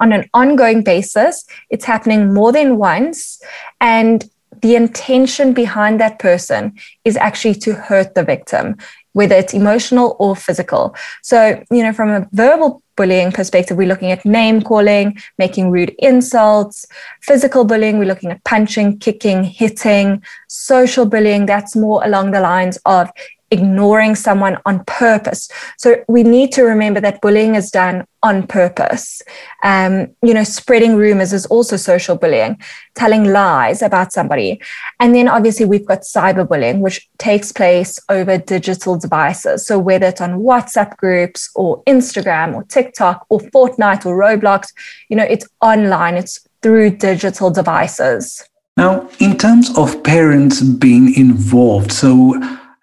on 0.00 0.12
an 0.12 0.28
ongoing 0.34 0.82
basis. 0.82 1.44
It's 1.70 1.84
happening 1.84 2.34
more 2.34 2.52
than 2.52 2.76
once. 2.76 3.40
And 3.80 4.28
the 4.60 4.76
intention 4.76 5.52
behind 5.52 6.00
that 6.00 6.18
person 6.18 6.78
is 7.04 7.16
actually 7.16 7.54
to 7.56 7.74
hurt 7.74 8.14
the 8.14 8.24
victim, 8.24 8.76
whether 9.14 9.34
it's 9.34 9.54
emotional 9.54 10.16
or 10.18 10.36
physical. 10.36 10.94
So, 11.22 11.64
you 11.70 11.82
know, 11.82 11.92
from 11.92 12.10
a 12.10 12.28
verbal 12.32 12.82
bullying 12.96 13.32
perspective, 13.32 13.76
we're 13.76 13.88
looking 13.88 14.12
at 14.12 14.24
name 14.24 14.62
calling, 14.62 15.18
making 15.38 15.70
rude 15.70 15.94
insults. 15.98 16.86
Physical 17.22 17.64
bullying, 17.64 17.98
we're 17.98 18.04
looking 18.04 18.30
at 18.30 18.44
punching, 18.44 18.98
kicking, 18.98 19.42
hitting. 19.42 20.22
Social 20.48 21.06
bullying, 21.06 21.46
that's 21.46 21.74
more 21.74 22.04
along 22.04 22.32
the 22.32 22.40
lines 22.40 22.76
of 22.84 23.10
ignoring 23.50 24.14
someone 24.14 24.58
on 24.66 24.84
purpose. 24.84 25.48
So 25.78 26.04
we 26.08 26.22
need 26.22 26.52
to 26.52 26.62
remember 26.62 27.00
that 27.00 27.20
bullying 27.20 27.54
is 27.54 27.70
done 27.70 28.06
on 28.22 28.46
purpose. 28.46 29.22
Um, 29.62 30.08
you 30.22 30.32
know, 30.34 30.44
spreading 30.44 30.96
rumors 30.96 31.32
is 31.32 31.46
also 31.46 31.76
social 31.76 32.16
bullying, 32.16 32.58
telling 32.94 33.24
lies 33.24 33.82
about 33.82 34.12
somebody. 34.12 34.60
And 34.98 35.14
then 35.14 35.28
obviously 35.28 35.66
we've 35.66 35.86
got 35.86 36.00
cyberbullying, 36.00 36.80
which 36.80 37.08
takes 37.18 37.52
place 37.52 37.98
over 38.08 38.38
digital 38.38 38.98
devices. 38.98 39.66
So 39.66 39.78
whether 39.78 40.06
it's 40.06 40.20
on 40.20 40.40
WhatsApp 40.40 40.96
groups 40.96 41.50
or 41.54 41.82
Instagram 41.84 42.54
or 42.54 42.64
TikTok 42.64 43.26
or 43.28 43.40
Fortnite 43.40 44.06
or 44.06 44.16
Roblox, 44.16 44.72
you 45.08 45.16
know, 45.16 45.24
it's 45.24 45.46
online, 45.60 46.16
it's 46.16 46.40
through 46.62 46.90
digital 46.96 47.50
devices. 47.50 48.42
Now, 48.76 49.08
in 49.20 49.36
terms 49.36 49.70
of 49.76 50.02
parents 50.02 50.60
being 50.60 51.14
involved, 51.14 51.92
so 51.92 52.34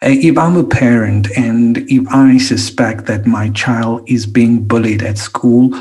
if 0.01 0.37
I'm 0.37 0.57
a 0.57 0.63
parent 0.63 1.29
and 1.37 1.77
if 1.77 2.07
I 2.09 2.37
suspect 2.37 3.05
that 3.05 3.27
my 3.27 3.49
child 3.49 4.09
is 4.09 4.25
being 4.25 4.63
bullied 4.63 5.03
at 5.03 5.17
school, 5.17 5.71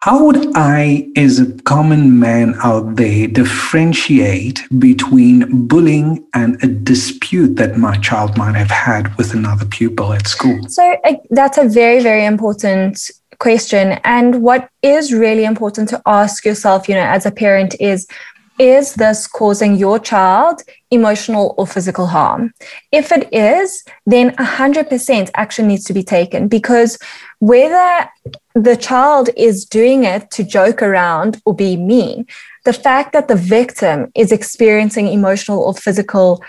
how 0.00 0.24
would 0.24 0.52
I, 0.54 1.08
as 1.16 1.40
a 1.40 1.52
common 1.62 2.20
man 2.20 2.54
out 2.62 2.94
there, 2.94 3.26
differentiate 3.26 4.62
between 4.78 5.66
bullying 5.66 6.24
and 6.32 6.62
a 6.62 6.68
dispute 6.68 7.56
that 7.56 7.76
my 7.76 7.96
child 7.98 8.36
might 8.36 8.54
have 8.54 8.70
had 8.70 9.16
with 9.16 9.34
another 9.34 9.64
pupil 9.64 10.12
at 10.12 10.28
school? 10.28 10.60
So, 10.68 10.96
uh, 11.02 11.14
that's 11.30 11.58
a 11.58 11.68
very, 11.68 12.00
very 12.00 12.24
important 12.24 13.10
question. 13.40 13.98
And 14.04 14.42
what 14.42 14.70
is 14.82 15.12
really 15.12 15.44
important 15.44 15.88
to 15.88 16.00
ask 16.06 16.44
yourself, 16.44 16.88
you 16.88 16.94
know, 16.94 17.00
as 17.00 17.26
a 17.26 17.32
parent 17.32 17.74
is 17.80 18.06
is 18.58 18.94
this 18.94 19.26
causing 19.26 19.76
your 19.76 19.98
child 19.98 20.62
emotional 20.90 21.54
or 21.58 21.66
physical 21.66 22.06
harm? 22.06 22.52
If 22.92 23.12
it 23.12 23.32
is, 23.32 23.84
then 24.06 24.30
100% 24.36 25.30
action 25.34 25.68
needs 25.68 25.84
to 25.84 25.92
be 25.92 26.02
taken 26.02 26.48
because 26.48 26.98
whether 27.38 28.08
the 28.54 28.76
child 28.76 29.28
is 29.36 29.64
doing 29.64 30.04
it 30.04 30.30
to 30.32 30.44
joke 30.44 30.82
around 30.82 31.40
or 31.44 31.54
be 31.54 31.76
mean, 31.76 32.26
the 32.64 32.72
fact 32.72 33.12
that 33.12 33.28
the 33.28 33.36
victim 33.36 34.10
is 34.14 34.32
experiencing 34.32 35.08
emotional 35.08 35.62
or 35.62 35.74
physical 35.74 36.42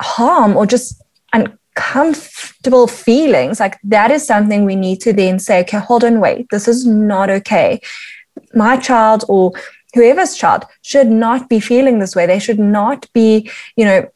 harm 0.00 0.56
or 0.56 0.66
just 0.66 1.02
uncomfortable 1.32 2.86
feelings, 2.86 3.60
like 3.60 3.78
that 3.84 4.10
is 4.10 4.26
something 4.26 4.64
we 4.64 4.76
need 4.76 5.00
to 5.02 5.12
then 5.12 5.38
say, 5.38 5.60
okay, 5.60 5.78
hold 5.78 6.04
on, 6.04 6.20
wait, 6.20 6.46
this 6.50 6.66
is 6.66 6.86
not 6.86 7.28
okay. 7.28 7.80
My 8.54 8.78
child 8.78 9.24
or 9.28 9.52
whoever's 9.94 10.36
child 10.36 10.64
should 10.82 11.08
not 11.08 11.48
be 11.48 11.60
feeling 11.60 11.98
this 11.98 12.14
way. 12.16 12.26
They 12.26 12.38
should 12.38 12.58
not 12.58 13.10
be, 13.12 13.50
you 13.76 13.84
know, 13.84 14.08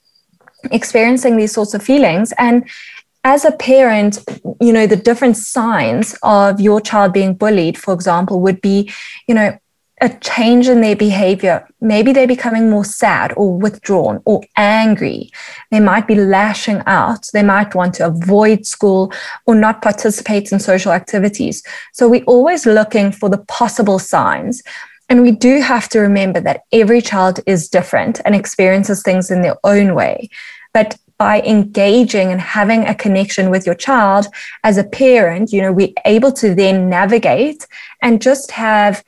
experiencing 0.71 1.37
these 1.37 1.53
sorts 1.53 1.75
of 1.75 1.83
feelings. 1.83 2.33
And 2.39 2.69
as 3.25 3.45
a 3.45 3.53
parent, 3.53 4.19
you 4.61 4.73
know, 4.73 4.87
the 4.87 4.97
different 4.97 5.37
signs 5.37 6.17
of 6.23 6.61
your 6.61 6.81
child 6.81 7.13
being 7.13 7.35
bullied, 7.35 7.79
for 7.79 7.95
example, 7.95 8.41
would 8.41 8.61
be, 8.61 8.93
you 9.27 9.35
know, 9.35 9.59
a 10.01 10.09
change 10.21 10.69
in 10.69 10.81
their 10.81 10.97
behavior. 10.97 11.67
Maybe 11.81 12.13
they're 12.13 12.27
becoming 12.27 12.69
more 12.69 12.85
sad 12.85 13.33
or 13.37 13.57
withdrawn 13.57 14.21
or 14.25 14.43
angry. 14.57 15.31
They 15.71 15.81
might 15.81 16.07
be 16.07 16.17
lashing 16.17 16.83
out. 16.87 17.29
They 17.33 17.43
might 17.43 17.75
want 17.75 17.95
to 17.95 18.07
avoid 18.07 18.67
school 18.67 19.13
or 19.47 19.55
not 19.55 19.83
participate 19.83 20.53
in 20.53 20.59
social 20.59 20.93
activities. 20.93 21.63
So 21.93 22.09
we're 22.09 22.25
always 22.25 22.67
looking 22.67 23.13
for 23.13 23.29
the 23.29 23.39
possible 23.39 23.99
signs. 23.99 24.63
And 25.09 25.23
we 25.23 25.33
do 25.33 25.61
have 25.61 25.89
to 25.91 26.01
remember 26.01 26.41
that 26.41 26.63
every 26.73 27.01
child 27.01 27.41
is 27.47 27.69
different 27.69 28.21
and 28.25 28.35
experiences 28.35 29.03
things 29.03 29.31
in 29.31 29.43
their 29.43 29.57
own 29.65 29.95
way. 29.95 30.31
But 30.73 30.97
by 31.19 31.41
engaging 31.43 32.33
and 32.33 32.41
having 32.41 32.87
a 32.87 32.95
connection 32.95 33.51
with 33.51 33.67
your 33.67 33.75
child 33.75 34.27
as 34.65 34.79
a 34.79 34.85
parent, 34.85 35.53
you 35.53 35.63
know, 35.63 35.73
we're 35.73 35.93
able 36.05 36.33
to 36.33 36.55
then 36.55 36.89
navigate 36.89 37.67
and 38.03 38.21
just 38.21 38.51
have 38.51 39.05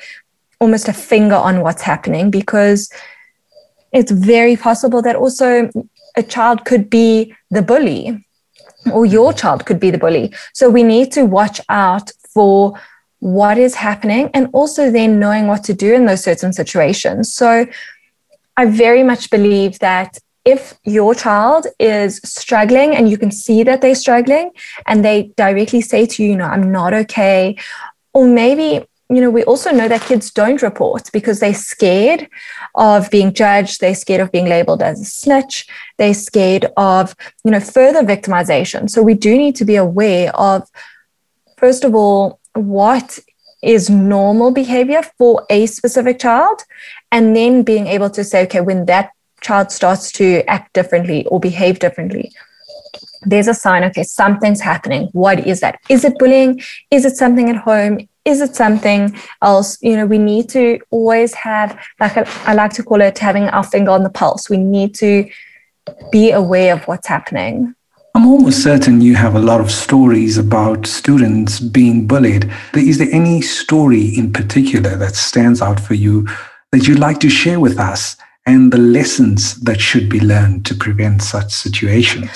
almost 0.60 0.88
a 0.88 0.92
finger 0.92 1.34
on 1.34 1.60
what's 1.60 1.82
happening 1.82 2.30
because 2.30 2.90
it's 3.92 4.12
very 4.12 4.56
possible 4.56 5.02
that 5.02 5.16
also 5.16 5.70
a 6.16 6.22
child 6.22 6.64
could 6.64 6.88
be 6.88 7.34
the 7.50 7.62
bully 7.62 8.24
or 8.92 9.04
your 9.04 9.30
mm-hmm. 9.30 9.38
child 9.38 9.66
could 9.66 9.80
be 9.80 9.90
the 9.90 9.98
bully. 9.98 10.32
So 10.52 10.70
we 10.70 10.82
need 10.82 11.12
to 11.12 11.24
watch 11.24 11.60
out 11.68 12.10
for 12.32 12.78
what 13.20 13.58
is 13.58 13.74
happening 13.74 14.30
and 14.34 14.48
also 14.52 14.90
then 14.90 15.18
knowing 15.18 15.46
what 15.46 15.64
to 15.64 15.74
do 15.74 15.94
in 15.94 16.06
those 16.06 16.22
certain 16.22 16.52
situations. 16.52 17.32
So 17.32 17.66
I 18.56 18.66
very 18.66 19.02
much 19.02 19.30
believe 19.30 19.78
that 19.80 20.18
if 20.44 20.74
your 20.84 21.14
child 21.14 21.66
is 21.80 22.20
struggling 22.24 22.94
and 22.94 23.10
you 23.10 23.18
can 23.18 23.32
see 23.32 23.64
that 23.64 23.80
they're 23.80 23.96
struggling 23.96 24.52
and 24.86 25.04
they 25.04 25.32
directly 25.36 25.80
say 25.80 26.06
to 26.06 26.22
you, 26.22 26.30
you 26.30 26.36
know, 26.36 26.44
I'm 26.44 26.70
not 26.70 26.94
okay, 26.94 27.56
or 28.12 28.26
maybe 28.26 28.86
you 29.08 29.20
know, 29.20 29.30
we 29.30 29.44
also 29.44 29.70
know 29.70 29.86
that 29.86 30.00
kids 30.00 30.32
don't 30.32 30.62
report 30.62 31.10
because 31.12 31.38
they're 31.38 31.54
scared 31.54 32.28
of 32.74 33.08
being 33.10 33.32
judged. 33.32 33.80
They're 33.80 33.94
scared 33.94 34.20
of 34.20 34.32
being 34.32 34.46
labeled 34.46 34.82
as 34.82 35.00
a 35.00 35.04
snitch. 35.04 35.66
They're 35.96 36.14
scared 36.14 36.66
of, 36.76 37.14
you 37.44 37.52
know, 37.52 37.60
further 37.60 38.02
victimization. 38.02 38.90
So 38.90 39.02
we 39.02 39.14
do 39.14 39.38
need 39.38 39.54
to 39.56 39.64
be 39.64 39.76
aware 39.76 40.34
of, 40.34 40.68
first 41.56 41.84
of 41.84 41.94
all, 41.94 42.40
what 42.56 43.18
is 43.62 43.88
normal 43.88 44.50
behavior 44.50 45.02
for 45.18 45.44
a 45.50 45.66
specific 45.66 46.18
child 46.18 46.62
and 47.10 47.34
then 47.34 47.62
being 47.62 47.86
able 47.86 48.10
to 48.10 48.22
say 48.22 48.44
okay 48.44 48.60
when 48.60 48.86
that 48.86 49.10
child 49.40 49.70
starts 49.70 50.10
to 50.12 50.42
act 50.48 50.72
differently 50.72 51.24
or 51.26 51.38
behave 51.38 51.78
differently, 51.78 52.32
there's 53.22 53.48
a 53.48 53.54
sign 53.54 53.84
okay, 53.84 54.02
something's 54.02 54.60
happening. 54.60 55.08
What 55.12 55.46
is 55.46 55.60
that? 55.60 55.80
Is 55.88 56.04
it 56.04 56.18
bullying? 56.18 56.60
Is 56.90 57.04
it 57.04 57.16
something 57.16 57.48
at 57.50 57.56
home? 57.56 58.08
Is 58.24 58.40
it 58.40 58.56
something 58.56 59.16
else? 59.42 59.78
You 59.82 59.96
know, 59.96 60.06
we 60.06 60.18
need 60.18 60.48
to 60.50 60.80
always 60.90 61.34
have, 61.34 61.78
like 62.00 62.16
I 62.48 62.54
like 62.54 62.72
to 62.74 62.82
call 62.82 63.00
it, 63.00 63.18
having 63.18 63.44
our 63.44 63.62
finger 63.62 63.92
on 63.92 64.02
the 64.02 64.10
pulse. 64.10 64.50
We 64.50 64.56
need 64.56 64.94
to 64.96 65.28
be 66.10 66.32
aware 66.32 66.74
of 66.74 66.82
what's 66.88 67.06
happening. 67.06 67.75
I'm 68.16 68.26
almost 68.26 68.62
certain 68.62 69.02
you 69.02 69.14
have 69.14 69.34
a 69.34 69.40
lot 69.40 69.60
of 69.60 69.70
stories 69.70 70.38
about 70.38 70.86
students 70.86 71.60
being 71.60 72.06
bullied. 72.06 72.50
Is 72.72 72.96
there 72.96 73.12
any 73.12 73.42
story 73.42 74.16
in 74.16 74.32
particular 74.32 74.96
that 74.96 75.14
stands 75.14 75.60
out 75.60 75.78
for 75.78 75.92
you 75.92 76.26
that 76.72 76.88
you'd 76.88 76.98
like 76.98 77.20
to 77.20 77.28
share 77.28 77.60
with 77.60 77.78
us 77.78 78.16
and 78.46 78.72
the 78.72 78.78
lessons 78.78 79.60
that 79.60 79.82
should 79.82 80.08
be 80.08 80.18
learned 80.18 80.64
to 80.64 80.74
prevent 80.74 81.20
such 81.20 81.52
situations? 81.52 82.30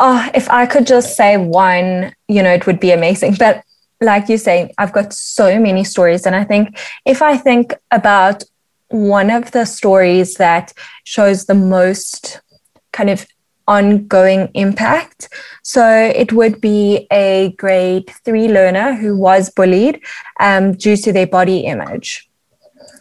Oh, 0.00 0.28
if 0.34 0.50
I 0.50 0.66
could 0.66 0.84
just 0.84 1.14
say 1.14 1.36
one, 1.36 2.12
you 2.26 2.42
know, 2.42 2.52
it 2.52 2.66
would 2.66 2.80
be 2.80 2.90
amazing. 2.90 3.36
But 3.38 3.62
like 4.00 4.28
you 4.28 4.36
say, 4.36 4.74
I've 4.78 4.92
got 4.92 5.12
so 5.12 5.60
many 5.60 5.84
stories. 5.84 6.26
And 6.26 6.34
I 6.34 6.42
think 6.42 6.76
if 7.06 7.22
I 7.22 7.36
think 7.36 7.72
about 7.92 8.42
one 8.88 9.30
of 9.30 9.52
the 9.52 9.64
stories 9.64 10.34
that 10.34 10.72
shows 11.04 11.44
the 11.44 11.54
most 11.54 12.40
kind 12.92 13.08
of 13.08 13.24
ongoing 13.70 14.48
impact. 14.54 15.28
So 15.62 15.84
it 16.22 16.32
would 16.32 16.60
be 16.60 17.06
a 17.12 17.54
grade 17.56 18.10
three 18.24 18.48
learner 18.48 18.94
who 18.94 19.16
was 19.16 19.48
bullied 19.50 20.02
um, 20.40 20.72
due 20.72 20.96
to 20.96 21.12
their 21.12 21.28
body 21.28 21.60
image. 21.60 22.28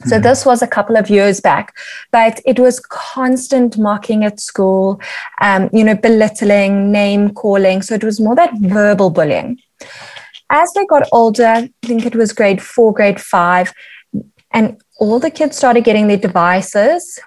So 0.06 0.16
mm-hmm. 0.16 0.24
this 0.24 0.46
was 0.46 0.62
a 0.62 0.68
couple 0.68 0.96
of 0.96 1.10
years 1.10 1.42
back, 1.42 1.76
but 2.12 2.40
it 2.46 2.60
was 2.60 2.80
constant 2.80 3.78
mocking 3.78 4.24
at 4.24 4.40
school, 4.40 5.02
um, 5.42 5.70
you 5.74 5.84
know, 5.84 5.96
belittling, 5.96 6.92
name 6.92 7.34
calling. 7.34 7.82
So 7.82 7.96
it 7.96 8.04
was 8.04 8.20
more 8.20 8.36
that 8.36 8.54
verbal 8.60 9.10
bullying. 9.10 9.60
As 10.50 10.72
they 10.74 10.86
got 10.86 11.10
older, 11.12 11.46
I 11.46 11.72
think 11.84 12.06
it 12.06 12.16
was 12.16 12.32
grade 12.32 12.62
four, 12.62 12.94
grade 12.94 13.20
five, 13.20 13.74
and 14.52 14.82
all 15.00 15.20
the 15.20 15.32
kids 15.32 15.58
started 15.58 15.84
getting 15.84 16.08
their 16.08 16.18
devices. 16.18 17.20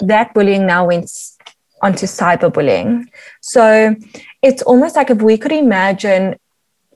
That 0.00 0.34
bullying 0.34 0.66
now 0.66 0.86
went 0.86 1.08
onto 1.82 2.06
cyberbullying. 2.06 3.06
So 3.40 3.94
it's 4.42 4.62
almost 4.62 4.96
like 4.96 5.10
if 5.10 5.22
we 5.22 5.38
could 5.38 5.52
imagine 5.52 6.36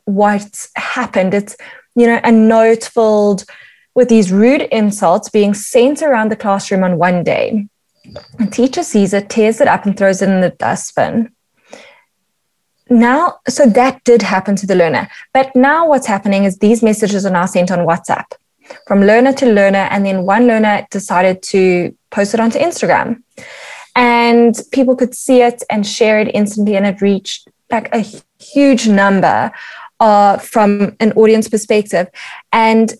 what's 0.05 0.71
happened, 0.77 1.35
it's, 1.35 1.57
you 1.95 2.07
know, 2.07 2.21
a 2.25 2.33
note 2.33 2.85
filled 2.85 3.45
with 3.95 4.09
these 4.09 4.33
rude 4.33 4.63
insults 4.63 5.29
being 5.29 5.55
sent 5.55 6.03
around 6.03 6.31
the 6.31 6.37
classroom 6.37 6.83
on 6.83 6.99
one 6.99 7.23
day. 7.23 7.69
A 8.41 8.47
teacher 8.47 8.83
sees 8.83 9.13
it, 9.13 9.29
tears 9.29 9.61
it 9.61 9.69
up, 9.69 9.87
and 9.87 9.97
throws 9.97 10.23
it 10.23 10.29
in 10.29 10.41
the 10.41 10.51
dustbin. 10.51 11.31
Now, 12.89 13.39
so 13.49 13.67
that 13.67 14.03
did 14.05 14.23
happen 14.23 14.57
to 14.57 14.67
the 14.67 14.75
learner. 14.75 15.09
But 15.33 15.55
now 15.55 15.89
what's 15.89 16.07
happening 16.07 16.45
is 16.45 16.59
these 16.59 16.83
messages 16.83 17.25
are 17.25 17.31
now 17.31 17.47
sent 17.47 17.71
on 17.71 17.87
WhatsApp 17.87 18.27
from 18.87 19.01
learner 19.01 19.33
to 19.35 19.47
learner. 19.47 19.89
And 19.91 20.05
then 20.05 20.25
one 20.25 20.47
learner 20.47 20.87
decided 20.91 21.43
to 21.45 21.97
post 22.11 22.35
it 22.35 22.41
onto 22.41 22.59
Instagram 22.59 23.23
and 23.95 24.61
people 24.73 24.97
could 24.97 25.15
see 25.15 25.43
it 25.43 25.63
and 25.71 25.87
share 25.87 26.19
it 26.19 26.31
instantly 26.35 26.77
and 26.77 26.87
it 26.87 27.01
reached 27.01 27.49
like 27.71 27.95
a 27.95 28.05
huge 28.39 28.89
number 28.89 29.53
uh, 30.01 30.39
from 30.39 30.97
an 31.01 31.13
audience 31.13 31.49
perspective. 31.49 32.09
And 32.53 32.95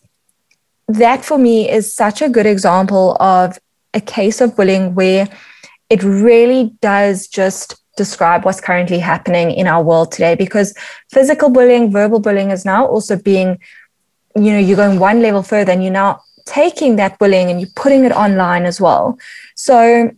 that 0.89 1.25
for 1.25 1.39
me 1.39 1.71
is 1.71 1.95
such 1.95 2.23
a 2.23 2.29
good 2.29 2.47
example 2.47 3.17
of 3.21 3.59
a 3.95 4.01
case 4.01 4.41
of 4.41 4.57
bullying 4.57 4.95
where 4.95 5.29
it 5.91 6.03
really 6.03 6.75
does 6.81 7.27
just 7.27 7.77
describe 7.97 8.45
what's 8.45 8.61
currently 8.61 8.99
happening 8.99 9.51
in 9.51 9.67
our 9.67 9.83
world 9.83 10.11
today 10.13 10.35
because 10.35 10.75
physical 11.11 11.51
bullying 11.51 11.93
verbal 11.93 12.19
bullying 12.19 12.51
is 12.51 12.65
now 12.65 12.87
also 12.87 13.17
being 13.17 13.59
you 14.35 14.51
know 14.51 14.59
you're 14.59 14.77
going 14.77 14.99
one 14.99 15.21
level 15.21 15.43
further 15.43 15.73
and 15.73 15.83
you're 15.83 15.93
now 15.93 16.19
taking 16.47 16.97
that 16.97 17.19
bullying 17.19 17.51
and 17.51 17.61
you're 17.61 17.71
putting 17.77 18.05
it 18.05 18.13
online 18.13 18.65
as 18.65 18.81
well. 18.81 19.19
So 19.55 20.11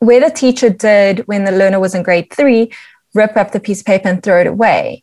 where 0.00 0.20
the 0.20 0.34
teacher 0.34 0.70
did 0.70 1.20
when 1.28 1.44
the 1.44 1.52
learner 1.52 1.78
was 1.78 1.94
in 1.94 2.02
grade 2.02 2.32
three, 2.32 2.72
rip 3.14 3.36
up 3.36 3.52
the 3.52 3.60
piece 3.60 3.80
of 3.80 3.86
paper 3.86 4.08
and 4.08 4.22
throw 4.22 4.40
it 4.40 4.46
away. 4.46 5.02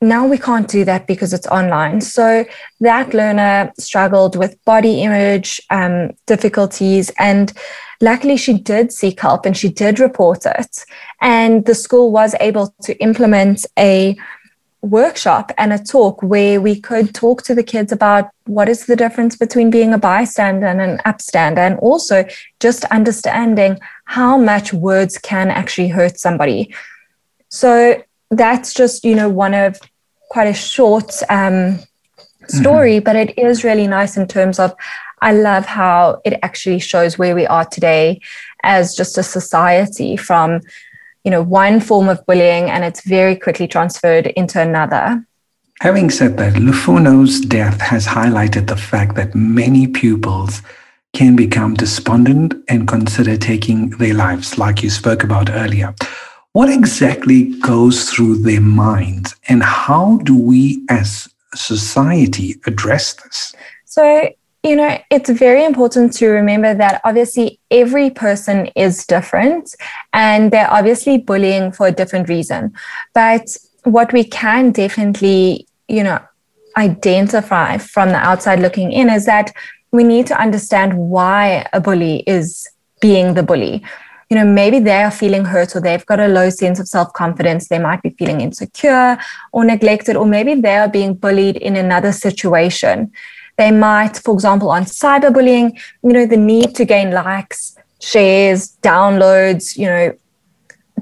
Now 0.00 0.26
we 0.26 0.38
can't 0.38 0.68
do 0.68 0.84
that 0.84 1.06
because 1.06 1.32
it's 1.32 1.46
online. 1.46 2.00
So 2.00 2.44
that 2.80 3.14
learner 3.14 3.72
struggled 3.78 4.36
with 4.36 4.62
body 4.64 5.02
image 5.02 5.60
um, 5.70 6.10
difficulties. 6.26 7.10
And 7.18 7.52
luckily, 8.00 8.36
she 8.36 8.58
did 8.58 8.92
seek 8.92 9.20
help 9.20 9.46
and 9.46 9.56
she 9.56 9.68
did 9.68 9.98
report 9.98 10.44
it. 10.46 10.84
And 11.20 11.64
the 11.64 11.74
school 11.74 12.12
was 12.12 12.34
able 12.40 12.74
to 12.82 12.96
implement 12.98 13.64
a 13.78 14.16
workshop 14.84 15.50
and 15.56 15.72
a 15.72 15.78
talk 15.78 16.22
where 16.22 16.60
we 16.60 16.80
could 16.80 17.14
talk 17.14 17.42
to 17.42 17.54
the 17.54 17.62
kids 17.62 17.90
about 17.90 18.30
what 18.46 18.68
is 18.68 18.86
the 18.86 18.96
difference 18.96 19.36
between 19.36 19.70
being 19.70 19.94
a 19.94 19.98
bystander 19.98 20.66
and 20.66 20.80
an 20.80 20.98
upstander, 21.06 21.58
and 21.58 21.78
also 21.78 22.24
just 22.60 22.84
understanding 22.86 23.78
how 24.04 24.36
much 24.36 24.72
words 24.72 25.18
can 25.18 25.50
actually 25.50 25.88
hurt 25.88 26.18
somebody. 26.18 26.74
So 27.48 28.02
that's 28.30 28.74
just, 28.74 29.04
you 29.04 29.14
know, 29.14 29.28
one 29.28 29.54
of 29.54 29.80
quite 30.30 30.48
a 30.48 30.54
short 30.54 31.12
um, 31.30 31.78
story, 32.48 32.96
mm-hmm. 32.96 33.04
but 33.04 33.16
it 33.16 33.38
is 33.38 33.64
really 33.64 33.86
nice 33.86 34.16
in 34.16 34.26
terms 34.26 34.58
of 34.58 34.74
I 35.22 35.32
love 35.32 35.64
how 35.64 36.20
it 36.24 36.38
actually 36.42 36.80
shows 36.80 37.18
where 37.18 37.34
we 37.34 37.46
are 37.46 37.64
today 37.64 38.20
as 38.62 38.94
just 38.94 39.16
a 39.16 39.22
society 39.22 40.16
from 40.18 40.60
you 41.24 41.30
know 41.30 41.42
one 41.42 41.80
form 41.80 42.08
of 42.08 42.24
bullying 42.26 42.70
and 42.70 42.84
it's 42.84 43.02
very 43.02 43.34
quickly 43.36 43.66
transferred 43.66 44.28
into 44.28 44.60
another. 44.60 45.26
Having 45.80 46.10
said 46.10 46.36
that 46.36 46.54
lufuno's 46.54 47.40
death 47.40 47.80
has 47.80 48.06
highlighted 48.06 48.68
the 48.68 48.76
fact 48.76 49.16
that 49.16 49.34
many 49.34 49.86
pupils 49.86 50.62
can 51.14 51.36
become 51.36 51.74
despondent 51.74 52.54
and 52.68 52.86
consider 52.88 53.36
taking 53.36 53.90
their 53.90 54.14
lives 54.14 54.58
like 54.58 54.82
you 54.82 54.90
spoke 54.90 55.22
about 55.22 55.50
earlier. 55.50 55.94
What 56.52 56.70
exactly 56.70 57.58
goes 57.60 58.10
through 58.10 58.42
their 58.42 58.60
minds 58.60 59.34
and 59.48 59.62
how 59.62 60.18
do 60.18 60.36
we 60.36 60.84
as 60.88 61.28
society 61.54 62.60
address 62.66 63.14
this? 63.14 63.54
So 63.84 64.28
you 64.64 64.74
know, 64.76 64.98
it's 65.10 65.28
very 65.28 65.62
important 65.62 66.14
to 66.14 66.28
remember 66.28 66.72
that 66.74 67.02
obviously 67.04 67.60
every 67.70 68.08
person 68.08 68.66
is 68.74 69.04
different 69.06 69.74
and 70.14 70.50
they're 70.50 70.72
obviously 70.72 71.18
bullying 71.18 71.70
for 71.70 71.86
a 71.86 71.92
different 71.92 72.30
reason. 72.30 72.72
But 73.12 73.56
what 73.84 74.14
we 74.14 74.24
can 74.24 74.72
definitely, 74.72 75.68
you 75.86 76.02
know, 76.02 76.18
identify 76.78 77.76
from 77.76 78.08
the 78.08 78.16
outside 78.16 78.58
looking 78.60 78.90
in 78.90 79.10
is 79.10 79.26
that 79.26 79.52
we 79.92 80.02
need 80.02 80.26
to 80.28 80.40
understand 80.40 80.96
why 80.96 81.68
a 81.74 81.80
bully 81.80 82.24
is 82.26 82.66
being 83.02 83.34
the 83.34 83.42
bully. 83.42 83.84
You 84.30 84.38
know, 84.38 84.46
maybe 84.46 84.78
they 84.78 85.02
are 85.02 85.10
feeling 85.10 85.44
hurt 85.44 85.76
or 85.76 85.80
they've 85.80 86.06
got 86.06 86.20
a 86.20 86.26
low 86.26 86.48
sense 86.48 86.80
of 86.80 86.88
self 86.88 87.12
confidence. 87.12 87.68
They 87.68 87.78
might 87.78 88.00
be 88.00 88.16
feeling 88.18 88.40
insecure 88.40 89.18
or 89.52 89.64
neglected, 89.66 90.16
or 90.16 90.24
maybe 90.24 90.54
they 90.54 90.76
are 90.76 90.88
being 90.88 91.12
bullied 91.12 91.56
in 91.58 91.76
another 91.76 92.12
situation. 92.12 93.12
They 93.56 93.70
might, 93.70 94.18
for 94.18 94.34
example, 94.34 94.70
on 94.70 94.84
cyberbullying, 94.84 95.80
you 96.02 96.12
know, 96.12 96.26
the 96.26 96.36
need 96.36 96.74
to 96.74 96.84
gain 96.84 97.12
likes, 97.12 97.76
shares, 98.00 98.76
downloads, 98.82 99.76
you 99.76 99.86
know, 99.86 100.14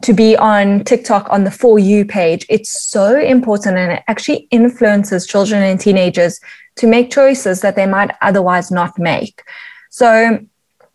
to 0.02 0.12
be 0.12 0.36
on 0.36 0.84
TikTok 0.84 1.28
on 1.30 1.44
the 1.44 1.50
For 1.50 1.78
You 1.78 2.04
page. 2.04 2.44
It's 2.48 2.70
so 2.70 3.18
important 3.18 3.78
and 3.78 3.92
it 3.92 4.02
actually 4.08 4.48
influences 4.50 5.26
children 5.26 5.62
and 5.62 5.78
teenagers 5.78 6.40
to 6.76 6.86
make 6.86 7.10
choices 7.10 7.60
that 7.60 7.76
they 7.76 7.86
might 7.86 8.10
otherwise 8.20 8.70
not 8.70 8.98
make. 8.98 9.42
So 9.90 10.40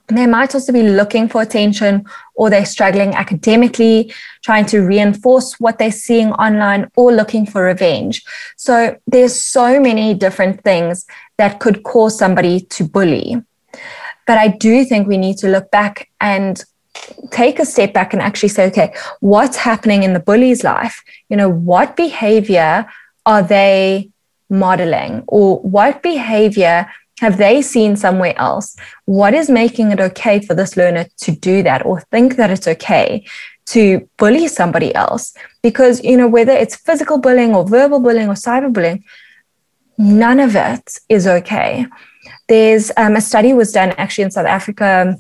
they 0.08 0.26
might 0.26 0.56
also 0.56 0.72
be 0.72 0.84
looking 0.84 1.28
for 1.28 1.42
attention 1.42 2.06
or 2.36 2.50
they're 2.50 2.66
struggling 2.66 3.14
academically, 3.14 4.14
trying 4.44 4.66
to 4.68 4.80
reinforce 4.80 5.60
what 5.60 5.80
they're 5.80 5.92
seeing 5.92 6.32
online 6.34 6.90
or 6.96 7.12
looking 7.12 7.46
for 7.46 7.64
revenge. 7.64 8.24
So 8.56 8.96
there's 9.06 9.40
so 9.40 9.80
many 9.80 10.14
different 10.14 10.64
things 10.64 11.06
that 11.38 11.60
could 11.60 11.84
cause 11.84 12.18
somebody 12.18 12.62
to 12.62 12.84
bully. 12.84 13.42
But 14.26 14.38
I 14.38 14.50
do 14.50 14.84
think 14.84 15.08
we 15.08 15.18
need 15.18 15.38
to 15.38 15.48
look 15.48 15.72
back 15.72 16.10
and 16.20 16.64
take 17.32 17.60
a 17.60 17.66
step 17.66 17.94
back 17.94 18.14
and 18.14 18.22
actually 18.22 18.50
say, 18.50 18.66
okay, 18.68 18.94
what's 19.20 19.58
happening 19.58 20.04
in 20.04 20.14
the 20.14 20.20
bully's 20.20 20.64
life? 20.64 21.04
You 21.30 21.38
know, 21.38 21.50
what 21.50 21.96
behavior 21.96 22.88
are 23.26 23.44
they 23.44 24.10
modeling 24.50 25.24
or 25.28 25.60
what 25.60 26.02
behavior 26.02 26.88
have 27.20 27.38
they 27.38 27.62
seen 27.62 27.96
somewhere 27.96 28.38
else? 28.38 28.76
What 29.06 29.34
is 29.34 29.50
making 29.50 29.92
it 29.92 30.00
okay 30.00 30.40
for 30.40 30.54
this 30.54 30.78
learner 30.78 31.06
to 31.22 31.32
do 31.32 31.64
that 31.64 31.86
or 31.86 32.02
think 32.02 32.36
that 32.36 32.52
it's 32.52 32.68
okay 32.68 33.26
to 33.68 34.08
bully 34.18 34.48
somebody 34.48 34.94
else? 34.94 35.34
Because, 35.64 36.04
you 36.04 36.18
know, 36.18 36.28
whether 36.28 36.52
it's 36.52 36.76
physical 36.76 37.18
bullying 37.18 37.56
or 37.56 37.68
verbal 37.68 38.00
bullying 38.00 38.30
or 38.30 38.36
cyberbullying, 38.36 39.04
none 39.98 40.40
of 40.40 40.56
it 40.56 41.00
is 41.10 41.28
okay. 41.28 41.86
There's 42.48 42.92
um, 42.98 43.16
a 43.16 43.22
study 43.22 43.54
was 43.54 43.72
done 43.72 43.92
actually 43.98 44.26
in 44.26 44.32
South 44.32 44.46
Africa 44.46 45.18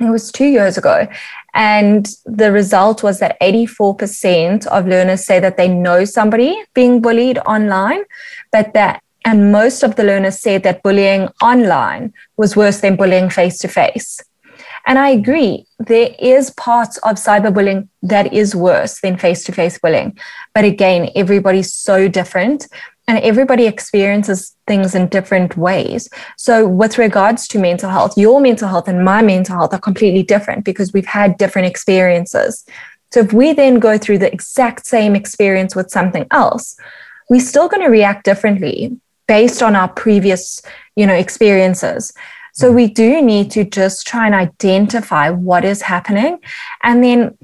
it 0.00 0.10
was 0.10 0.30
two 0.30 0.46
years 0.46 0.78
ago. 0.78 1.06
And 1.54 2.08
the 2.24 2.52
result 2.52 3.02
was 3.02 3.18
that 3.20 3.38
84% 3.40 4.66
of 4.66 4.86
learners 4.86 5.24
say 5.24 5.40
that 5.40 5.56
they 5.56 5.68
know 5.68 6.04
somebody 6.04 6.56
being 6.74 7.00
bullied 7.00 7.38
online, 7.38 8.02
but 8.52 8.72
that 8.74 9.02
and 9.26 9.52
most 9.52 9.82
of 9.82 9.96
the 9.96 10.04
learners 10.04 10.38
said 10.38 10.62
that 10.62 10.82
bullying 10.82 11.28
online 11.42 12.14
was 12.38 12.56
worse 12.56 12.80
than 12.80 12.96
bullying 12.96 13.28
face 13.28 13.58
to 13.58 13.68
face. 13.68 14.18
And 14.86 14.98
I 14.98 15.10
agree, 15.10 15.66
there 15.78 16.14
is 16.18 16.50
parts 16.52 16.96
of 16.98 17.16
cyberbullying 17.16 17.88
that 18.02 18.32
is 18.32 18.56
worse 18.56 19.00
than 19.00 19.18
face 19.18 19.44
to 19.44 19.52
face 19.52 19.78
bullying. 19.78 20.18
But 20.54 20.64
again, 20.64 21.10
everybody's 21.14 21.70
so 21.70 22.08
different 22.08 22.66
and 23.10 23.18
everybody 23.24 23.66
experiences 23.66 24.54
things 24.68 24.94
in 24.94 25.08
different 25.08 25.56
ways. 25.56 26.08
So, 26.36 26.68
with 26.68 26.96
regards 26.96 27.48
to 27.48 27.58
mental 27.58 27.90
health, 27.90 28.16
your 28.16 28.40
mental 28.40 28.68
health 28.68 28.86
and 28.86 29.04
my 29.04 29.20
mental 29.20 29.56
health 29.56 29.74
are 29.74 29.80
completely 29.80 30.22
different 30.22 30.64
because 30.64 30.92
we've 30.92 31.04
had 31.06 31.36
different 31.36 31.66
experiences. 31.66 32.64
So, 33.10 33.18
if 33.18 33.32
we 33.32 33.52
then 33.52 33.80
go 33.80 33.98
through 33.98 34.18
the 34.18 34.32
exact 34.32 34.86
same 34.86 35.16
experience 35.16 35.74
with 35.74 35.90
something 35.90 36.24
else, 36.30 36.76
we're 37.28 37.40
still 37.40 37.68
going 37.68 37.82
to 37.82 37.88
react 37.88 38.24
differently 38.24 38.96
based 39.26 39.60
on 39.60 39.74
our 39.74 39.88
previous, 39.88 40.62
you 40.94 41.04
know, 41.04 41.14
experiences. 41.14 42.12
So 42.52 42.70
we 42.70 42.86
do 42.86 43.22
need 43.22 43.50
to 43.52 43.64
just 43.64 44.06
try 44.06 44.26
and 44.26 44.34
identify 44.34 45.30
what 45.30 45.64
is 45.64 45.82
happening. 45.82 46.38
And 46.82 47.02
then 47.02 47.38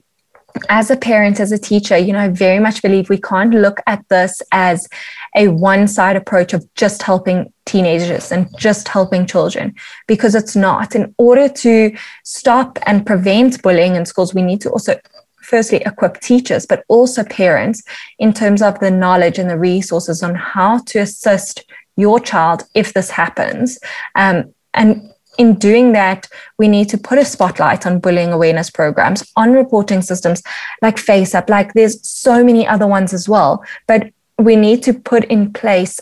as 0.68 0.90
a 0.90 0.96
parent, 0.96 1.40
as 1.40 1.52
a 1.52 1.58
teacher, 1.58 1.96
you 1.96 2.12
know, 2.12 2.20
I 2.20 2.28
very 2.28 2.58
much 2.58 2.82
believe 2.82 3.08
we 3.08 3.20
can't 3.20 3.54
look 3.54 3.80
at 3.86 4.06
this 4.08 4.42
as 4.52 4.88
a 5.36 5.48
one 5.48 5.86
side 5.86 6.16
approach 6.16 6.54
of 6.54 6.66
just 6.74 7.02
helping 7.02 7.52
teenagers 7.66 8.32
and 8.32 8.48
just 8.58 8.88
helping 8.88 9.26
children 9.26 9.74
because 10.06 10.34
it's 10.34 10.56
not. 10.56 10.94
In 10.94 11.14
order 11.18 11.48
to 11.48 11.94
stop 12.24 12.78
and 12.86 13.06
prevent 13.06 13.62
bullying 13.62 13.96
in 13.96 14.06
schools, 14.06 14.34
we 14.34 14.42
need 14.42 14.60
to 14.62 14.70
also 14.70 14.98
firstly 15.42 15.82
equip 15.86 16.20
teachers, 16.20 16.66
but 16.66 16.84
also 16.88 17.22
parents 17.22 17.82
in 18.18 18.32
terms 18.32 18.62
of 18.62 18.80
the 18.80 18.90
knowledge 18.90 19.38
and 19.38 19.48
the 19.48 19.58
resources 19.58 20.22
on 20.22 20.34
how 20.34 20.78
to 20.78 20.98
assist 21.00 21.64
your 21.96 22.18
child 22.18 22.64
if 22.74 22.94
this 22.94 23.10
happens. 23.10 23.78
Um, 24.16 24.52
and 24.74 25.12
in 25.38 25.54
doing 25.54 25.92
that, 25.92 26.28
we 26.58 26.66
need 26.66 26.88
to 26.88 26.98
put 26.98 27.18
a 27.18 27.24
spotlight 27.24 27.86
on 27.86 28.00
bullying 28.00 28.32
awareness 28.32 28.70
programs, 28.70 29.22
on 29.36 29.52
reporting 29.52 30.02
systems 30.02 30.42
like 30.82 30.96
FaceUp, 30.96 31.48
like 31.48 31.74
there's 31.74 32.06
so 32.08 32.42
many 32.42 32.66
other 32.66 32.86
ones 32.86 33.12
as 33.12 33.28
well. 33.28 33.62
But 33.86 34.10
we 34.38 34.56
need 34.56 34.82
to 34.84 34.92
put 34.94 35.24
in 35.24 35.52
place 35.52 36.00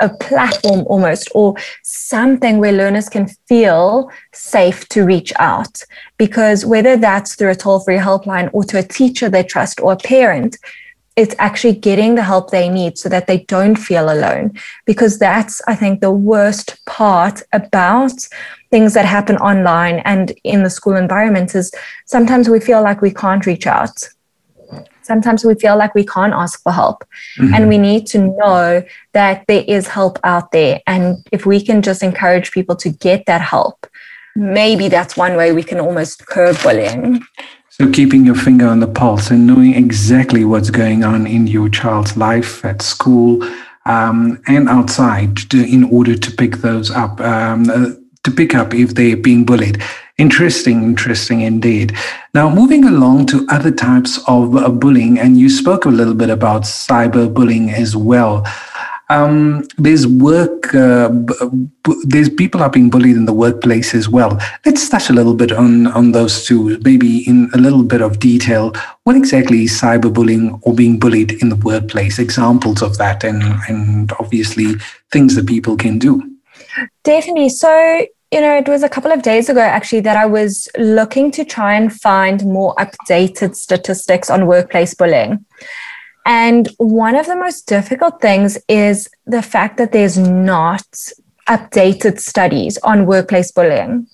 a 0.00 0.08
platform 0.08 0.84
almost 0.86 1.28
or 1.34 1.54
something 1.82 2.58
where 2.58 2.72
learners 2.72 3.08
can 3.08 3.28
feel 3.48 4.10
safe 4.32 4.88
to 4.88 5.04
reach 5.04 5.32
out. 5.38 5.82
Because 6.18 6.66
whether 6.66 6.96
that's 6.96 7.34
through 7.34 7.50
a 7.50 7.54
toll 7.54 7.80
free 7.80 7.96
helpline 7.96 8.50
or 8.52 8.64
to 8.64 8.78
a 8.78 8.82
teacher 8.82 9.28
they 9.28 9.42
trust 9.42 9.80
or 9.80 9.92
a 9.92 9.96
parent, 9.96 10.56
it's 11.16 11.34
actually 11.38 11.74
getting 11.74 12.14
the 12.14 12.22
help 12.22 12.50
they 12.50 12.68
need 12.68 12.98
so 12.98 13.08
that 13.08 13.26
they 13.26 13.38
don't 13.44 13.76
feel 13.76 14.10
alone. 14.10 14.52
Because 14.84 15.18
that's, 15.18 15.62
I 15.66 15.74
think, 15.74 16.00
the 16.00 16.10
worst 16.10 16.84
part 16.84 17.42
about 17.54 18.12
things 18.70 18.92
that 18.94 19.06
happen 19.06 19.36
online 19.38 20.00
and 20.00 20.32
in 20.44 20.62
the 20.62 20.70
school 20.70 20.96
environment 20.96 21.54
is 21.54 21.72
sometimes 22.04 22.50
we 22.50 22.60
feel 22.60 22.82
like 22.82 23.00
we 23.00 23.12
can't 23.12 23.46
reach 23.46 23.66
out. 23.66 23.96
Sometimes 25.02 25.44
we 25.44 25.54
feel 25.54 25.76
like 25.76 25.94
we 25.94 26.04
can't 26.04 26.32
ask 26.32 26.62
for 26.62 26.72
help. 26.72 27.04
Mm-hmm. 27.38 27.54
And 27.54 27.68
we 27.68 27.78
need 27.78 28.06
to 28.08 28.18
know 28.18 28.82
that 29.12 29.44
there 29.46 29.64
is 29.66 29.88
help 29.88 30.18
out 30.24 30.52
there. 30.52 30.80
And 30.86 31.26
if 31.32 31.46
we 31.46 31.62
can 31.62 31.82
just 31.82 32.02
encourage 32.02 32.50
people 32.52 32.76
to 32.76 32.90
get 32.90 33.26
that 33.26 33.40
help, 33.40 33.86
maybe 34.34 34.88
that's 34.88 35.16
one 35.16 35.36
way 35.36 35.52
we 35.52 35.62
can 35.62 35.80
almost 35.80 36.26
curb 36.26 36.56
bullying. 36.62 37.24
So, 37.70 37.90
keeping 37.90 38.24
your 38.24 38.34
finger 38.34 38.66
on 38.66 38.80
the 38.80 38.88
pulse 38.88 39.30
and 39.30 39.46
knowing 39.46 39.74
exactly 39.74 40.46
what's 40.46 40.70
going 40.70 41.04
on 41.04 41.26
in 41.26 41.46
your 41.46 41.68
child's 41.68 42.16
life 42.16 42.64
at 42.64 42.80
school 42.80 43.46
um, 43.84 44.40
and 44.46 44.68
outside 44.68 45.36
to, 45.50 45.62
in 45.62 45.84
order 45.84 46.16
to 46.16 46.30
pick 46.30 46.56
those 46.56 46.90
up, 46.90 47.20
um, 47.20 47.68
uh, 47.68 47.90
to 48.24 48.30
pick 48.30 48.54
up 48.54 48.74
if 48.74 48.94
they're 48.94 49.16
being 49.16 49.44
bullied. 49.44 49.82
Interesting, 50.18 50.82
interesting 50.82 51.42
indeed. 51.42 51.94
Now, 52.32 52.48
moving 52.48 52.84
along 52.84 53.26
to 53.26 53.46
other 53.50 53.70
types 53.70 54.18
of 54.26 54.56
uh, 54.56 54.70
bullying, 54.70 55.18
and 55.18 55.38
you 55.38 55.50
spoke 55.50 55.84
a 55.84 55.90
little 55.90 56.14
bit 56.14 56.30
about 56.30 56.62
cyberbullying 56.62 57.70
as 57.70 57.94
well. 57.94 58.46
Um, 59.10 59.62
there's 59.76 60.06
work, 60.06 60.74
uh, 60.74 61.10
b- 61.10 62.02
there's 62.04 62.30
people 62.30 62.62
are 62.62 62.70
being 62.70 62.88
bullied 62.88 63.14
in 63.14 63.26
the 63.26 63.34
workplace 63.34 63.94
as 63.94 64.08
well. 64.08 64.40
Let's 64.64 64.88
touch 64.88 65.10
a 65.10 65.12
little 65.12 65.34
bit 65.34 65.52
on, 65.52 65.86
on 65.88 66.12
those 66.12 66.44
two, 66.46 66.78
maybe 66.80 67.18
in 67.28 67.50
a 67.52 67.58
little 67.58 67.84
bit 67.84 68.00
of 68.00 68.18
detail. 68.18 68.72
What 69.04 69.16
exactly 69.16 69.64
is 69.64 69.78
cyberbullying 69.78 70.58
or 70.62 70.74
being 70.74 70.98
bullied 70.98 71.40
in 71.42 71.50
the 71.50 71.56
workplace? 71.56 72.18
Examples 72.18 72.82
of 72.82 72.96
that, 72.96 73.22
and, 73.22 73.42
and 73.68 74.10
obviously 74.18 74.74
things 75.12 75.34
that 75.36 75.46
people 75.46 75.76
can 75.76 75.98
do. 75.98 76.22
Definitely. 77.04 77.50
So, 77.50 78.06
you 78.36 78.42
know, 78.42 78.54
it 78.54 78.68
was 78.68 78.82
a 78.82 78.88
couple 78.90 79.10
of 79.10 79.22
days 79.22 79.48
ago 79.48 79.62
actually 79.62 80.00
that 80.00 80.18
I 80.18 80.26
was 80.26 80.68
looking 80.76 81.30
to 81.30 81.42
try 81.42 81.72
and 81.74 81.90
find 81.90 82.44
more 82.44 82.74
updated 82.74 83.56
statistics 83.56 84.28
on 84.28 84.46
workplace 84.46 84.92
bullying. 84.92 85.46
And 86.26 86.68
one 86.76 87.16
of 87.16 87.24
the 87.24 87.34
most 87.34 87.66
difficult 87.66 88.20
things 88.20 88.58
is 88.68 89.08
the 89.24 89.40
fact 89.40 89.78
that 89.78 89.92
there's 89.92 90.18
not 90.18 90.86
updated 91.48 92.20
studies 92.20 92.76
on 92.82 93.06
workplace 93.06 93.50
bullying. 93.52 94.06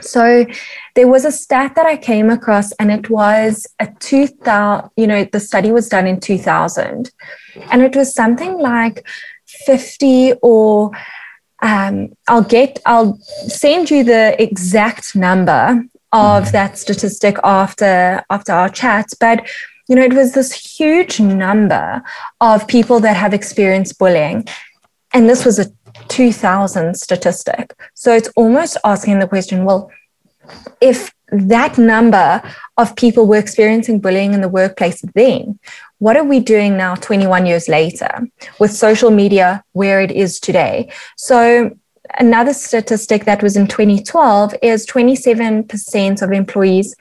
So 0.00 0.46
there 0.94 1.08
was 1.08 1.26
a 1.26 1.32
stat 1.32 1.74
that 1.74 1.84
I 1.84 1.98
came 1.98 2.30
across, 2.30 2.72
and 2.80 2.90
it 2.90 3.10
was 3.10 3.66
a 3.78 3.88
2000, 3.98 4.88
you 4.96 5.06
know, 5.06 5.24
the 5.24 5.40
study 5.40 5.70
was 5.70 5.90
done 5.90 6.06
in 6.06 6.18
2000, 6.18 7.10
and 7.70 7.82
it 7.82 7.94
was 7.94 8.14
something 8.14 8.56
like 8.58 9.06
50 9.44 10.32
or 10.40 10.92
um, 11.62 12.12
I'll 12.28 12.42
get, 12.42 12.80
I'll 12.86 13.18
send 13.18 13.90
you 13.90 14.04
the 14.04 14.40
exact 14.42 15.14
number 15.14 15.84
of 16.12 16.44
mm-hmm. 16.44 16.52
that 16.52 16.78
statistic 16.78 17.36
after 17.44 18.24
after 18.30 18.52
our 18.52 18.68
chat, 18.68 19.06
but 19.20 19.46
you 19.88 19.96
know, 19.96 20.02
it 20.02 20.12
was 20.12 20.32
this 20.34 20.52
huge 20.52 21.18
number 21.18 22.00
of 22.40 22.68
people 22.68 23.00
that 23.00 23.16
have 23.16 23.34
experienced 23.34 23.98
bullying. 23.98 24.46
And 25.12 25.28
this 25.28 25.44
was 25.44 25.58
a 25.58 25.66
2000 26.06 26.94
statistic. 26.94 27.74
So 27.94 28.14
it's 28.14 28.28
almost 28.36 28.76
asking 28.84 29.18
the 29.18 29.26
question 29.26 29.64
well, 29.64 29.90
if 30.80 31.12
that 31.30 31.78
number 31.78 32.42
of 32.76 32.96
people 32.96 33.26
were 33.26 33.38
experiencing 33.38 34.00
bullying 34.00 34.34
in 34.34 34.40
the 34.40 34.48
workplace 34.48 35.02
then, 35.14 35.58
what 35.98 36.16
are 36.16 36.24
we 36.24 36.40
doing 36.40 36.76
now 36.76 36.94
21 36.94 37.46
years 37.46 37.68
later 37.68 38.26
with 38.58 38.72
social 38.72 39.10
media 39.10 39.62
where 39.72 40.00
it 40.00 40.10
is 40.10 40.40
today? 40.40 40.90
So 41.16 41.76
another 42.18 42.54
statistic 42.54 43.24
that 43.24 43.42
was 43.42 43.56
in 43.56 43.66
2012 43.66 44.54
is 44.62 44.86
27% 44.86 46.22
of 46.22 46.32
employees 46.32 46.96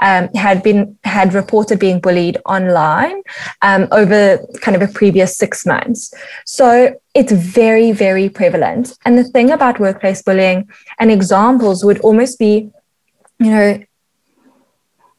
um, 0.00 0.28
had 0.34 0.62
been 0.62 0.98
had 1.04 1.34
reported 1.34 1.78
being 1.78 2.00
bullied 2.00 2.38
online 2.46 3.22
um, 3.62 3.86
over 3.92 4.38
kind 4.60 4.76
of 4.76 4.82
a 4.82 4.92
previous 4.92 5.36
six 5.36 5.64
months. 5.64 6.12
So 6.46 6.98
it's 7.14 7.32
very, 7.32 7.92
very 7.92 8.28
prevalent. 8.28 8.98
And 9.04 9.16
the 9.16 9.24
thing 9.24 9.50
about 9.50 9.78
workplace 9.78 10.22
bullying 10.22 10.68
and 10.98 11.10
examples 11.10 11.84
would 11.84 12.00
almost 12.00 12.38
be, 12.38 12.70
you 13.38 13.50
know, 13.50 13.82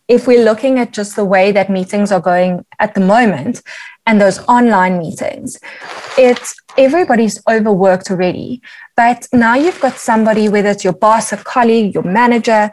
if 0.07 0.27
we're 0.27 0.43
looking 0.43 0.77
at 0.77 0.91
just 0.91 1.15
the 1.15 1.25
way 1.25 1.51
that 1.51 1.69
meetings 1.69 2.11
are 2.11 2.19
going 2.19 2.65
at 2.79 2.93
the 2.93 3.01
moment 3.01 3.61
and 4.05 4.21
those 4.21 4.39
online 4.47 4.99
meetings, 4.99 5.57
it's 6.17 6.55
everybody's 6.77 7.41
overworked 7.47 8.11
already. 8.11 8.61
But 8.95 9.27
now 9.33 9.55
you've 9.55 9.79
got 9.79 9.95
somebody, 9.95 10.47
whether 10.47 10.69
it's 10.69 10.83
your 10.83 10.93
boss, 10.93 11.33
a 11.33 11.37
colleague, 11.37 11.93
your 11.95 12.03
manager, 12.03 12.71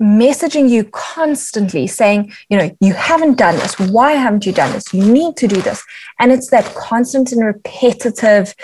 messaging 0.00 0.68
you 0.68 0.84
constantly 0.84 1.86
saying, 1.86 2.32
you 2.48 2.56
know, 2.56 2.76
you 2.80 2.94
haven't 2.94 3.36
done 3.38 3.56
this. 3.56 3.78
Why 3.78 4.12
haven't 4.12 4.46
you 4.46 4.52
done 4.52 4.72
this? 4.72 4.92
You 4.92 5.04
need 5.04 5.36
to 5.36 5.46
do 5.46 5.60
this. 5.60 5.82
And 6.18 6.32
it's 6.32 6.50
that 6.50 6.64
constant 6.74 7.32
and 7.32 7.44
repetitive 7.44 8.54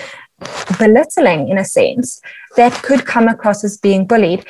belittling, 0.79 1.49
in 1.49 1.59
a 1.59 1.65
sense, 1.65 2.21
that 2.57 2.73
could 2.83 3.07
come 3.07 3.29
across 3.29 3.65
as 3.65 3.77
being 3.77 4.07
bullied. 4.07 4.45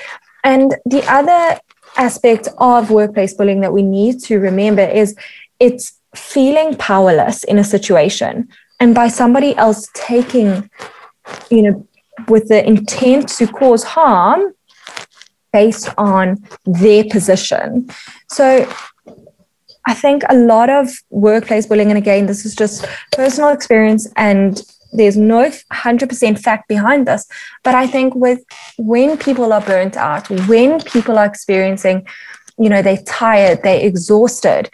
And 0.47 0.77
the 0.85 1.03
other 1.13 1.59
aspect 1.97 2.49
of 2.59 2.91
workplace 2.91 3.35
bullying 3.35 3.63
that 3.63 3.73
we 3.73 3.83
need 3.83 4.21
to 4.21 4.39
remember 4.39 4.83
is 4.83 5.17
it's 5.59 5.99
feeling 6.15 6.77
powerless 6.77 7.43
in 7.45 7.59
a 7.59 7.65
situation 7.65 8.49
and 8.79 8.95
by 8.95 9.09
somebody 9.09 9.57
else 9.57 9.89
taking, 9.93 10.71
you 11.51 11.63
know, 11.63 11.89
with 12.29 12.47
the 12.49 12.65
intent 12.65 13.29
to 13.29 13.47
cause 13.49 13.83
harm 13.83 14.55
based 15.53 15.89
on 15.99 16.37
their 16.65 17.03
position. 17.05 17.91
So 18.29 18.73
I 19.89 19.95
think 19.95 20.23
a 20.29 20.37
lot 20.37 20.71
of 20.71 20.91
workplace 21.11 21.67
bullying, 21.67 21.91
and 21.91 21.99
again, 21.99 22.27
this 22.27 22.47
is 22.47 22.55
just 22.55 22.85
personal 23.13 23.51
experience 23.51 24.07
and 24.17 24.63
there's 24.93 25.17
no 25.17 25.51
100% 25.73 26.39
fact 26.39 26.69
behind 26.69 27.07
this 27.07 27.27
but 27.63 27.75
i 27.75 27.87
think 27.87 28.15
with 28.15 28.43
when 28.79 29.17
people 29.19 29.53
are 29.53 29.61
burnt 29.61 29.97
out 29.97 30.29
when 30.49 30.81
people 30.81 31.19
are 31.19 31.27
experiencing 31.27 32.07
you 32.59 32.69
know 32.69 32.83
they're 32.83 33.03
tired 33.03 33.63
they're 33.63 33.87
exhausted 33.87 34.71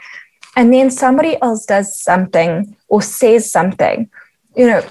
and 0.57 0.72
then 0.72 0.90
somebody 0.90 1.40
else 1.42 1.64
does 1.64 1.98
something 1.98 2.77
or 2.88 3.03
says 3.03 3.51
something 3.51 4.09
you 4.57 4.66
know 4.66 4.83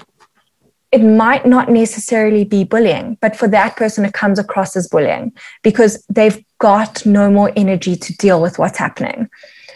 it 0.90 1.02
might 1.02 1.46
not 1.46 1.70
necessarily 1.70 2.44
be 2.44 2.64
bullying 2.64 3.16
but 3.20 3.34
for 3.34 3.48
that 3.48 3.76
person 3.76 4.04
it 4.04 4.12
comes 4.12 4.38
across 4.38 4.76
as 4.76 4.88
bullying 4.88 5.32
because 5.62 6.04
they've 6.08 6.44
got 6.58 7.04
no 7.06 7.30
more 7.30 7.50
energy 7.56 7.96
to 7.96 8.14
deal 8.18 8.40
with 8.40 8.58
what's 8.58 8.78
happening. 8.78 9.28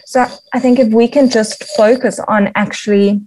So 0.05 0.25
i 0.53 0.59
think 0.59 0.79
if 0.79 0.89
we 0.89 1.07
can 1.07 1.29
just 1.29 1.63
focus 1.75 2.19
on 2.27 2.51
actually 2.55 3.21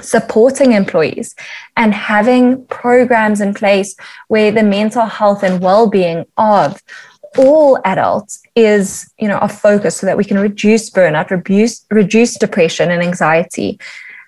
supporting 0.00 0.72
employees 0.72 1.34
and 1.76 1.94
having 1.94 2.64
programs 2.66 3.40
in 3.40 3.54
place 3.54 3.94
where 4.28 4.50
the 4.50 4.62
mental 4.62 5.06
health 5.06 5.42
and 5.42 5.60
well-being 5.60 6.24
of 6.36 6.82
all 7.36 7.78
adults 7.84 8.40
is 8.54 9.12
you 9.18 9.28
know 9.28 9.38
a 9.38 9.48
focus 9.48 9.96
so 9.96 10.06
that 10.06 10.16
we 10.16 10.24
can 10.24 10.38
reduce 10.38 10.90
burnout 10.90 11.30
reduce 11.30 11.84
reduce 11.90 12.36
depression 12.36 12.90
and 12.90 13.02
anxiety. 13.02 13.78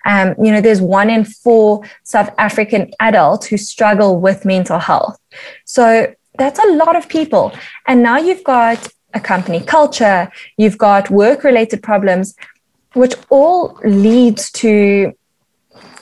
Um, 0.05 0.35
you 0.41 0.51
know 0.51 0.61
there's 0.61 0.81
one 0.81 1.09
in 1.09 1.25
four 1.25 1.83
south 2.03 2.31
african 2.37 2.91
adults 2.99 3.47
who 3.47 3.57
struggle 3.57 4.19
with 4.19 4.45
mental 4.45 4.79
health. 4.79 5.19
So 5.65 6.13
that's 6.37 6.59
a 6.59 6.71
lot 6.73 6.95
of 6.95 7.09
people. 7.09 7.53
And 7.87 8.01
now 8.01 8.17
you've 8.17 8.43
got 8.43 8.87
a 9.13 9.19
company 9.19 9.59
culture 9.59 10.31
you've 10.57 10.77
got 10.77 11.09
work 11.09 11.43
related 11.43 11.83
problems 11.83 12.33
which 12.93 13.13
all 13.29 13.77
leads 13.83 14.51
to 14.51 15.13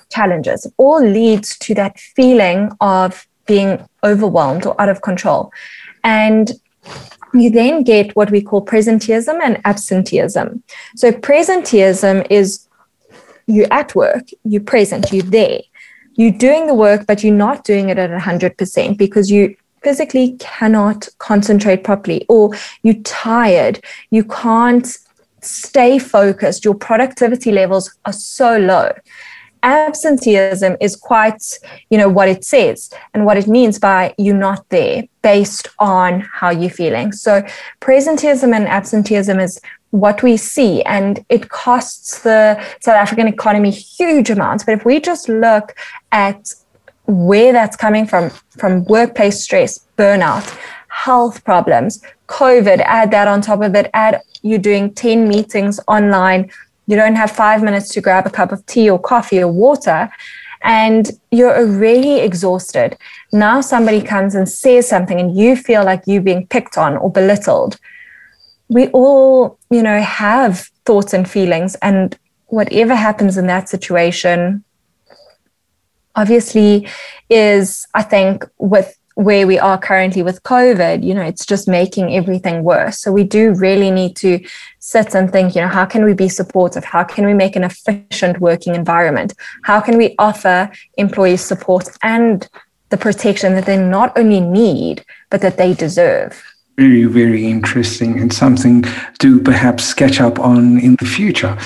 challenges. 0.09 0.67
All 0.77 1.03
leads 1.03 1.57
to 1.59 1.73
that 1.75 1.99
feeling 1.99 2.71
of 2.81 3.27
being 3.45 3.87
overwhelmed 4.03 4.65
or 4.65 4.79
out 4.79 4.89
of 4.89 5.01
control. 5.01 5.51
And 6.03 6.51
you 7.33 7.49
then 7.49 7.83
get 7.83 8.15
what 8.15 8.31
we 8.31 8.41
call 8.41 8.65
presenteeism 8.65 9.39
and 9.43 9.61
absenteeism. 9.65 10.63
So, 10.95 11.11
presenteeism 11.11 12.27
is 12.29 12.67
you 13.47 13.65
at 13.71 13.95
work, 13.95 14.29
you're 14.43 14.61
present, 14.61 15.11
you're 15.11 15.23
there, 15.23 15.61
you're 16.15 16.31
doing 16.31 16.67
the 16.67 16.73
work, 16.73 17.05
but 17.07 17.23
you're 17.23 17.33
not 17.33 17.63
doing 17.63 17.89
it 17.89 17.97
at 17.97 18.09
100% 18.09 18.97
because 18.97 19.31
you 19.31 19.55
physically 19.83 20.35
cannot 20.39 21.07
concentrate 21.19 21.83
properly 21.83 22.25
or 22.29 22.51
you're 22.83 23.01
tired, 23.03 23.83
you 24.11 24.23
can't 24.23 24.97
stay 25.41 25.97
focused, 25.97 26.65
your 26.65 26.75
productivity 26.75 27.51
levels 27.51 27.95
are 28.05 28.13
so 28.13 28.57
low 28.57 28.91
absenteeism 29.63 30.77
is 30.79 30.95
quite 30.95 31.59
you 31.89 31.97
know 31.97 32.09
what 32.09 32.27
it 32.27 32.43
says 32.43 32.91
and 33.13 33.25
what 33.25 33.37
it 33.37 33.47
means 33.47 33.79
by 33.79 34.13
you're 34.17 34.35
not 34.35 34.67
there 34.69 35.03
based 35.21 35.67
on 35.79 36.21
how 36.21 36.49
you're 36.49 36.69
feeling. 36.69 37.11
So 37.11 37.43
presenteeism 37.81 38.55
and 38.55 38.67
absenteeism 38.67 39.39
is 39.39 39.59
what 39.91 40.21
we 40.21 40.37
see 40.37 40.83
and 40.83 41.25
it 41.29 41.49
costs 41.49 42.21
the 42.21 42.55
south 42.79 42.95
african 42.95 43.27
economy 43.27 43.71
huge 43.71 44.29
amounts. 44.29 44.63
But 44.63 44.75
if 44.75 44.85
we 44.85 44.99
just 44.99 45.27
look 45.29 45.75
at 46.11 46.53
where 47.09 47.51
that's 47.51 47.75
coming 47.75 48.05
from 48.05 48.29
from 48.51 48.85
workplace 48.85 49.41
stress 49.41 49.79
burnout 49.97 50.55
health 50.89 51.43
problems 51.43 52.03
covid 52.27 52.79
add 52.81 53.09
that 53.09 53.27
on 53.27 53.41
top 53.41 53.61
of 53.63 53.73
it 53.73 53.89
add 53.95 54.21
you 54.43 54.59
doing 54.59 54.93
10 54.93 55.27
meetings 55.27 55.79
online 55.87 56.51
you 56.89 56.95
don't 56.95 57.15
have 57.15 57.29
five 57.29 57.61
minutes 57.61 57.89
to 57.93 58.01
grab 58.01 58.25
a 58.25 58.31
cup 58.31 58.51
of 58.51 58.65
tea 58.65 58.89
or 58.89 58.97
coffee 58.97 59.43
or 59.43 59.51
water, 59.51 60.09
and 60.63 61.11
you're 61.29 61.55
already 61.55 62.19
exhausted. 62.19 62.97
Now 63.31 63.61
somebody 63.61 64.01
comes 64.01 64.33
and 64.33 64.49
says 64.49 64.89
something, 64.89 65.19
and 65.19 65.37
you 65.37 65.55
feel 65.55 65.83
like 65.85 66.01
you're 66.07 66.23
being 66.23 66.47
picked 66.47 66.79
on 66.79 66.97
or 66.97 67.11
belittled. 67.11 67.77
We 68.69 68.87
all, 68.87 69.59
you 69.69 69.83
know, 69.83 70.01
have 70.01 70.71
thoughts 70.85 71.13
and 71.13 71.29
feelings, 71.29 71.75
and 71.75 72.17
whatever 72.47 72.95
happens 72.95 73.37
in 73.37 73.45
that 73.45 73.69
situation 73.69 74.63
obviously 76.15 76.87
is, 77.29 77.87
I 77.93 78.01
think, 78.01 78.45
with 78.57 78.97
where 79.19 79.45
we 79.45 79.59
are 79.59 79.77
currently 79.77 80.23
with 80.23 80.41
COVID, 80.43 81.03
you 81.03 81.13
know, 81.13 81.21
it's 81.21 81.45
just 81.45 81.67
making 81.67 82.15
everything 82.15 82.63
worse. 82.63 83.01
So 83.01 83.11
we 83.11 83.25
do 83.25 83.53
really 83.53 83.91
need 83.91 84.15
to 84.17 84.39
sit 84.79 85.13
and 85.13 85.29
think, 85.29 85.55
you 85.55 85.61
know, 85.61 85.67
how 85.67 85.85
can 85.85 86.05
we 86.05 86.13
be 86.13 86.29
supportive? 86.29 86.85
How 86.85 87.03
can 87.03 87.25
we 87.25 87.33
make 87.33 87.57
an 87.57 87.65
efficient 87.65 88.39
working 88.39 88.75
environment? 88.75 89.33
How 89.63 89.81
can 89.81 89.97
we 89.97 90.15
offer 90.17 90.71
employees 90.97 91.41
support 91.41 91.89
and 92.01 92.47
the 92.91 92.97
protection 92.97 93.55
that 93.55 93.65
they 93.65 93.77
not 93.77 94.17
only 94.17 94.39
need, 94.39 95.03
but 95.29 95.41
that 95.41 95.57
they 95.57 95.73
deserve? 95.73 96.41
Very, 96.77 97.03
very 97.03 97.45
interesting 97.45 98.21
and 98.21 98.31
something 98.31 98.85
to 99.17 99.41
perhaps 99.41 99.93
catch 99.93 100.21
up 100.21 100.39
on 100.39 100.79
in 100.79 100.95
the 100.97 101.05
future. 101.05 101.57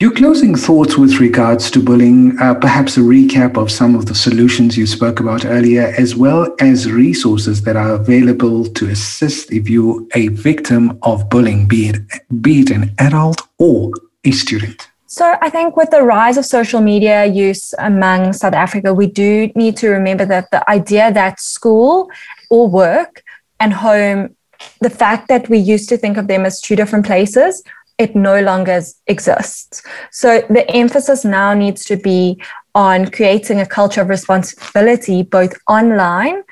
Your 0.00 0.10
closing 0.10 0.56
thoughts 0.56 0.98
with 0.98 1.20
regards 1.20 1.70
to 1.70 1.80
bullying, 1.80 2.36
uh, 2.40 2.54
perhaps 2.54 2.96
a 2.96 3.00
recap 3.00 3.56
of 3.56 3.70
some 3.70 3.94
of 3.94 4.06
the 4.06 4.14
solutions 4.14 4.76
you 4.76 4.88
spoke 4.88 5.20
about 5.20 5.44
earlier, 5.44 5.94
as 5.96 6.16
well 6.16 6.52
as 6.58 6.90
resources 6.90 7.62
that 7.62 7.76
are 7.76 7.92
available 7.92 8.64
to 8.64 8.88
assist 8.88 9.52
if 9.52 9.70
you're 9.70 10.04
a 10.16 10.28
victim 10.28 10.98
of 11.02 11.30
bullying, 11.30 11.68
be 11.68 11.90
it, 11.90 12.02
be 12.42 12.62
it 12.62 12.70
an 12.70 12.92
adult 12.98 13.42
or 13.58 13.92
a 14.24 14.32
student. 14.32 14.88
So, 15.06 15.36
I 15.40 15.48
think 15.48 15.76
with 15.76 15.90
the 15.90 16.02
rise 16.02 16.36
of 16.38 16.44
social 16.44 16.80
media 16.80 17.26
use 17.26 17.72
among 17.78 18.32
South 18.32 18.54
Africa, 18.54 18.92
we 18.92 19.06
do 19.06 19.52
need 19.54 19.76
to 19.76 19.90
remember 19.90 20.26
that 20.26 20.50
the 20.50 20.68
idea 20.68 21.12
that 21.12 21.38
school 21.38 22.10
or 22.50 22.68
work 22.68 23.22
and 23.60 23.72
home, 23.72 24.34
the 24.80 24.90
fact 24.90 25.28
that 25.28 25.48
we 25.48 25.58
used 25.58 25.88
to 25.90 25.96
think 25.96 26.16
of 26.16 26.26
them 26.26 26.44
as 26.44 26.60
two 26.60 26.74
different 26.74 27.06
places, 27.06 27.62
it 27.98 28.16
no 28.16 28.40
longer 28.40 28.80
exists. 29.06 29.82
So 30.10 30.42
the 30.50 30.68
emphasis 30.70 31.24
now 31.24 31.54
needs 31.54 31.84
to 31.84 31.96
be 31.96 32.42
on 32.74 33.10
creating 33.10 33.60
a 33.60 33.66
culture 33.66 34.00
of 34.00 34.08
responsibility 34.08 35.22
both 35.22 35.52
online 35.68 36.42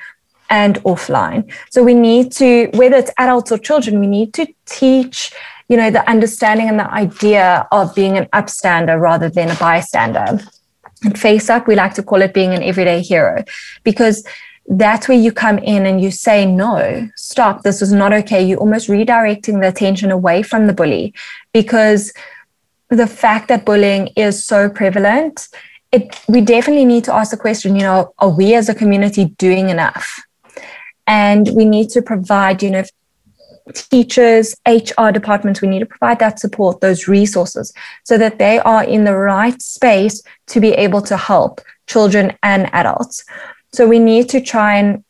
and 0.49 0.75
offline. 0.83 1.51
So 1.69 1.83
we 1.83 1.93
need 1.93 2.31
to, 2.33 2.69
whether 2.75 2.95
it's 2.95 3.11
adults 3.17 3.51
or 3.51 3.57
children, 3.57 3.99
we 3.99 4.07
need 4.07 4.33
to 4.35 4.47
teach, 4.65 5.33
you 5.67 5.75
know, 5.75 5.91
the 5.91 6.07
understanding 6.09 6.69
and 6.69 6.79
the 6.79 6.89
idea 6.91 7.67
of 7.71 7.93
being 7.95 8.17
an 8.17 8.25
upstander 8.27 8.99
rather 8.99 9.29
than 9.29 9.49
a 9.49 9.55
bystander. 9.55 10.39
And 11.03 11.19
face 11.19 11.49
up, 11.49 11.67
we 11.67 11.75
like 11.75 11.93
to 11.95 12.03
call 12.03 12.21
it 12.21 12.33
being 12.33 12.53
an 12.53 12.63
everyday 12.63 13.01
hero 13.01 13.43
because 13.83 14.23
that's 14.67 15.07
where 15.07 15.17
you 15.17 15.31
come 15.31 15.59
in 15.59 15.85
and 15.85 16.01
you 16.01 16.09
say, 16.09 16.45
no, 16.45 17.09
stop, 17.15 17.63
this 17.63 17.81
is 17.81 17.91
not 17.91 18.13
okay. 18.13 18.43
You're 18.43 18.59
almost 18.59 18.87
redirecting 18.87 19.61
the 19.61 19.67
attention 19.67 20.09
away 20.09 20.41
from 20.41 20.67
the 20.67 20.73
bully 20.73 21.13
because 21.51 22.13
the 22.89 23.07
fact 23.07 23.49
that 23.49 23.65
bullying 23.65 24.07
is 24.15 24.45
so 24.45 24.69
prevalent, 24.69 25.49
it, 25.91 26.17
we 26.27 26.41
definitely 26.41 26.85
need 26.85 27.03
to 27.05 27.13
ask 27.13 27.31
the 27.31 27.37
question, 27.37 27.75
you 27.75 27.81
know, 27.81 28.13
are 28.19 28.29
we 28.29 28.55
as 28.55 28.69
a 28.69 28.75
community 28.75 29.25
doing 29.37 29.69
enough? 29.69 30.21
And 31.07 31.49
we 31.53 31.65
need 31.65 31.89
to 31.89 32.01
provide, 32.01 32.63
you 32.63 32.71
know, 32.71 32.83
teachers, 33.73 34.55
HR 34.67 35.09
departments, 35.11 35.61
we 35.61 35.67
need 35.67 35.79
to 35.79 35.85
provide 35.85 36.19
that 36.19 36.39
support, 36.39 36.81
those 36.81 37.07
resources, 37.07 37.73
so 38.03 38.17
that 38.17 38.39
they 38.39 38.59
are 38.59 38.83
in 38.83 39.03
the 39.03 39.15
right 39.15 39.61
space 39.61 40.21
to 40.47 40.59
be 40.59 40.71
able 40.71 41.01
to 41.01 41.17
help 41.17 41.61
children 41.87 42.35
and 42.43 42.73
adults. 42.73 43.23
So 43.73 43.87
we 43.87 43.99
need 43.99 44.29
to 44.29 44.39
try 44.39 44.75
and 44.75 45.03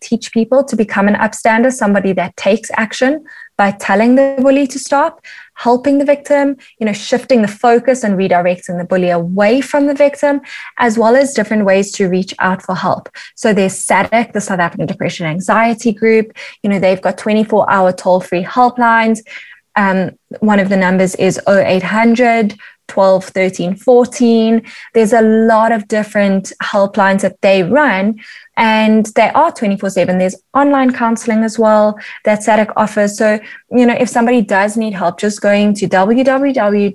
teach 0.00 0.32
people 0.32 0.64
to 0.64 0.76
become 0.76 1.08
an 1.08 1.14
upstander, 1.14 1.72
somebody 1.72 2.12
that 2.12 2.36
takes 2.36 2.70
action 2.76 3.24
by 3.56 3.70
telling 3.70 4.16
the 4.16 4.36
bully 4.40 4.66
to 4.66 4.78
stop, 4.78 5.24
helping 5.54 5.98
the 5.98 6.04
victim, 6.04 6.56
you 6.78 6.86
know, 6.86 6.92
shifting 6.92 7.42
the 7.42 7.48
focus 7.48 8.04
and 8.04 8.18
redirecting 8.18 8.78
the 8.78 8.84
bully 8.84 9.10
away 9.10 9.60
from 9.60 9.86
the 9.86 9.94
victim, 9.94 10.40
as 10.78 10.98
well 10.98 11.16
as 11.16 11.32
different 11.32 11.64
ways 11.64 11.90
to 11.92 12.08
reach 12.08 12.34
out 12.38 12.62
for 12.62 12.74
help. 12.74 13.08
So 13.34 13.54
there's 13.54 13.74
SADAG, 13.74 14.32
the 14.32 14.40
South 14.40 14.60
African 14.60 14.86
Depression 14.86 15.26
Anxiety 15.26 15.92
Group. 15.92 16.36
You 16.62 16.70
know, 16.70 16.78
they've 16.78 17.00
got 17.00 17.16
24 17.16 17.70
hour 17.70 17.92
toll 17.92 18.20
free 18.20 18.44
helplines. 18.44 19.20
Um, 19.76 20.18
one 20.40 20.58
of 20.58 20.68
the 20.68 20.76
numbers 20.76 21.14
is 21.16 21.40
0800 21.48 22.58
12, 22.88 23.24
13, 23.24 23.76
14. 23.76 24.62
There's 24.94 25.12
a 25.12 25.22
lot 25.22 25.72
of 25.72 25.88
different 25.88 26.52
helplines 26.62 27.22
that 27.22 27.40
they 27.40 27.62
run, 27.62 28.20
and 28.56 29.06
they 29.16 29.30
are 29.30 29.50
24 29.52 29.90
7. 29.90 30.18
There's 30.18 30.36
online 30.54 30.92
counseling 30.92 31.42
as 31.44 31.58
well 31.58 31.98
that 32.24 32.40
SADAG 32.40 32.72
offers. 32.76 33.18
So, 33.18 33.38
you 33.70 33.86
know, 33.86 33.94
if 33.94 34.08
somebody 34.08 34.40
does 34.42 34.76
need 34.76 34.94
help, 34.94 35.18
just 35.18 35.40
going 35.40 35.74
to 35.74 35.88
www.sadag.org. 35.88 36.92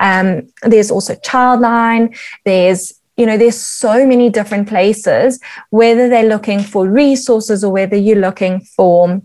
Um, 0.00 0.48
there's 0.62 0.90
also 0.90 1.14
Childline. 1.16 2.16
There's 2.44 2.94
you 3.16 3.26
know 3.26 3.36
there's 3.36 3.58
so 3.58 4.06
many 4.06 4.30
different 4.30 4.66
places 4.68 5.38
whether 5.68 6.08
they're 6.08 6.28
looking 6.28 6.62
for 6.62 6.88
resources 6.88 7.62
or 7.62 7.70
whether 7.70 7.94
you're 7.94 8.16
looking 8.16 8.62
for 8.62 9.20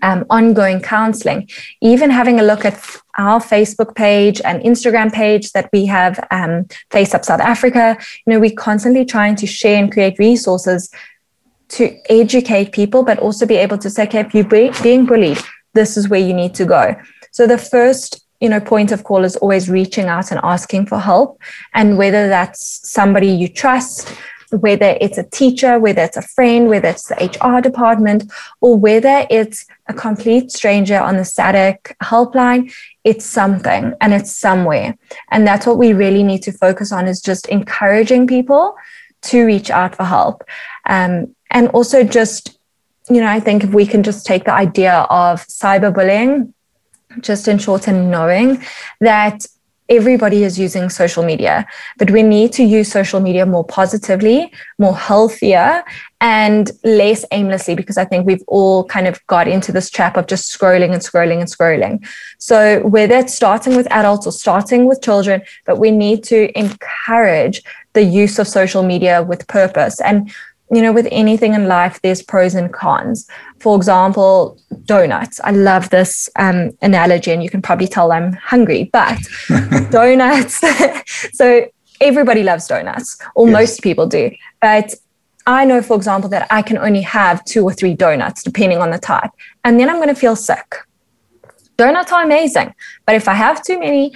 um, 0.00 0.24
ongoing 0.30 0.80
counseling, 0.80 1.48
even 1.80 2.10
having 2.10 2.40
a 2.40 2.42
look 2.42 2.64
at 2.64 2.74
our 3.18 3.40
Facebook 3.40 3.94
page 3.94 4.40
and 4.44 4.62
Instagram 4.62 5.12
page 5.12 5.52
that 5.52 5.68
we 5.72 5.86
have, 5.86 6.24
um, 6.30 6.66
Face 6.90 7.14
Up 7.14 7.24
South 7.24 7.40
Africa, 7.40 7.96
you 8.26 8.32
know, 8.32 8.40
we're 8.40 8.50
constantly 8.50 9.04
trying 9.04 9.36
to 9.36 9.46
share 9.46 9.82
and 9.82 9.92
create 9.92 10.18
resources 10.18 10.90
to 11.68 11.96
educate 12.10 12.72
people, 12.72 13.02
but 13.02 13.18
also 13.18 13.46
be 13.46 13.56
able 13.56 13.78
to 13.78 13.90
say, 13.90 14.04
okay, 14.04 14.20
if 14.20 14.34
you're 14.34 14.72
being 14.82 15.06
bullied, 15.06 15.38
this 15.74 15.96
is 15.96 16.08
where 16.08 16.20
you 16.20 16.34
need 16.34 16.54
to 16.54 16.64
go. 16.64 16.94
So 17.30 17.46
the 17.46 17.58
first 17.58 18.20
you 18.40 18.48
know 18.48 18.60
point 18.60 18.90
of 18.90 19.04
call 19.04 19.24
is 19.24 19.36
always 19.36 19.70
reaching 19.70 20.06
out 20.06 20.32
and 20.32 20.40
asking 20.42 20.86
for 20.86 20.98
help 20.98 21.40
and 21.74 21.96
whether 21.96 22.28
that's 22.28 22.90
somebody 22.90 23.28
you 23.28 23.46
trust 23.46 24.12
whether 24.52 24.96
it's 25.00 25.18
a 25.18 25.22
teacher, 25.24 25.78
whether 25.78 26.02
it's 26.02 26.16
a 26.16 26.22
friend, 26.22 26.68
whether 26.68 26.88
it's 26.88 27.08
the 27.08 27.14
HR 27.14 27.60
department, 27.60 28.30
or 28.60 28.76
whether 28.76 29.26
it's 29.30 29.66
a 29.88 29.94
complete 29.94 30.50
stranger 30.50 30.98
on 30.98 31.16
the 31.16 31.22
SADAG 31.22 31.78
helpline, 32.02 32.72
it's 33.04 33.26
something 33.26 33.94
and 34.00 34.12
it's 34.12 34.32
somewhere. 34.32 34.96
And 35.30 35.46
that's 35.46 35.66
what 35.66 35.78
we 35.78 35.92
really 35.92 36.22
need 36.22 36.42
to 36.42 36.52
focus 36.52 36.92
on 36.92 37.08
is 37.08 37.20
just 37.20 37.46
encouraging 37.48 38.26
people 38.26 38.76
to 39.22 39.44
reach 39.44 39.70
out 39.70 39.94
for 39.94 40.04
help. 40.04 40.44
Um, 40.86 41.34
and 41.50 41.68
also 41.68 42.04
just, 42.04 42.58
you 43.08 43.20
know, 43.20 43.28
I 43.28 43.40
think 43.40 43.64
if 43.64 43.70
we 43.70 43.86
can 43.86 44.02
just 44.02 44.26
take 44.26 44.44
the 44.44 44.54
idea 44.54 45.06
of 45.10 45.46
cyberbullying, 45.46 46.52
just 47.20 47.48
in 47.48 47.58
short 47.58 47.88
and 47.88 48.10
knowing 48.10 48.62
that 49.00 49.44
everybody 49.92 50.42
is 50.42 50.58
using 50.58 50.88
social 50.88 51.22
media, 51.22 51.66
but 51.98 52.10
we 52.10 52.22
need 52.22 52.50
to 52.52 52.64
use 52.64 52.90
social 52.90 53.20
media 53.20 53.44
more 53.44 53.64
positively, 53.64 54.50
more 54.78 54.96
healthier, 54.96 55.84
and 56.20 56.70
less 56.82 57.24
aimlessly 57.30 57.74
because 57.74 57.98
I 57.98 58.06
think 58.06 58.26
we've 58.26 58.44
all 58.46 58.84
kind 58.84 59.06
of 59.06 59.24
got 59.26 59.48
into 59.48 59.70
this 59.70 59.90
trap 59.90 60.16
of 60.16 60.28
just 60.28 60.56
scrolling 60.56 60.92
and 60.92 61.02
scrolling 61.02 61.40
and 61.40 61.50
scrolling. 61.50 62.06
So, 62.38 62.80
whether 62.86 63.16
it's 63.16 63.34
starting 63.34 63.76
with 63.76 63.90
adults 63.90 64.26
or 64.26 64.32
starting 64.32 64.86
with 64.86 65.02
children, 65.02 65.42
but 65.66 65.78
we 65.78 65.90
need 65.90 66.24
to 66.24 66.56
encourage 66.58 67.62
the 67.92 68.02
use 68.02 68.38
of 68.38 68.48
social 68.48 68.82
media 68.82 69.22
with 69.22 69.46
purpose. 69.48 70.00
And 70.00 70.32
you 70.70 70.80
know, 70.80 70.92
with 70.92 71.06
anything 71.10 71.54
in 71.54 71.66
life, 71.66 72.00
there's 72.02 72.22
pros 72.22 72.54
and 72.54 72.72
cons. 72.72 73.28
For 73.58 73.76
example, 73.76 74.58
donuts. 74.84 75.40
I 75.44 75.50
love 75.50 75.90
this 75.90 76.30
um, 76.36 76.70
analogy, 76.80 77.30
and 77.30 77.42
you 77.42 77.50
can 77.50 77.60
probably 77.60 77.86
tell 77.86 78.10
I'm 78.10 78.32
hungry, 78.34 78.88
but 78.92 79.18
donuts. 79.90 80.62
so 81.32 81.66
everybody 82.00 82.42
loves 82.42 82.66
donuts, 82.66 83.18
or 83.34 83.46
yes. 83.46 83.52
most 83.52 83.82
people 83.82 84.06
do. 84.06 84.30
But 84.60 84.94
I 85.46 85.64
know, 85.64 85.82
for 85.82 85.96
example, 85.96 86.30
that 86.30 86.46
I 86.50 86.62
can 86.62 86.78
only 86.78 87.02
have 87.02 87.44
two 87.44 87.64
or 87.64 87.72
three 87.72 87.94
donuts, 87.94 88.42
depending 88.42 88.78
on 88.78 88.90
the 88.90 88.98
type, 88.98 89.30
and 89.64 89.78
then 89.78 89.90
I'm 89.90 89.96
going 89.96 90.08
to 90.08 90.14
feel 90.14 90.36
sick. 90.36 90.76
Donuts 91.76 92.12
are 92.12 92.22
amazing, 92.22 92.74
but 93.06 93.14
if 93.14 93.28
I 93.28 93.34
have 93.34 93.62
too 93.62 93.78
many, 93.78 94.12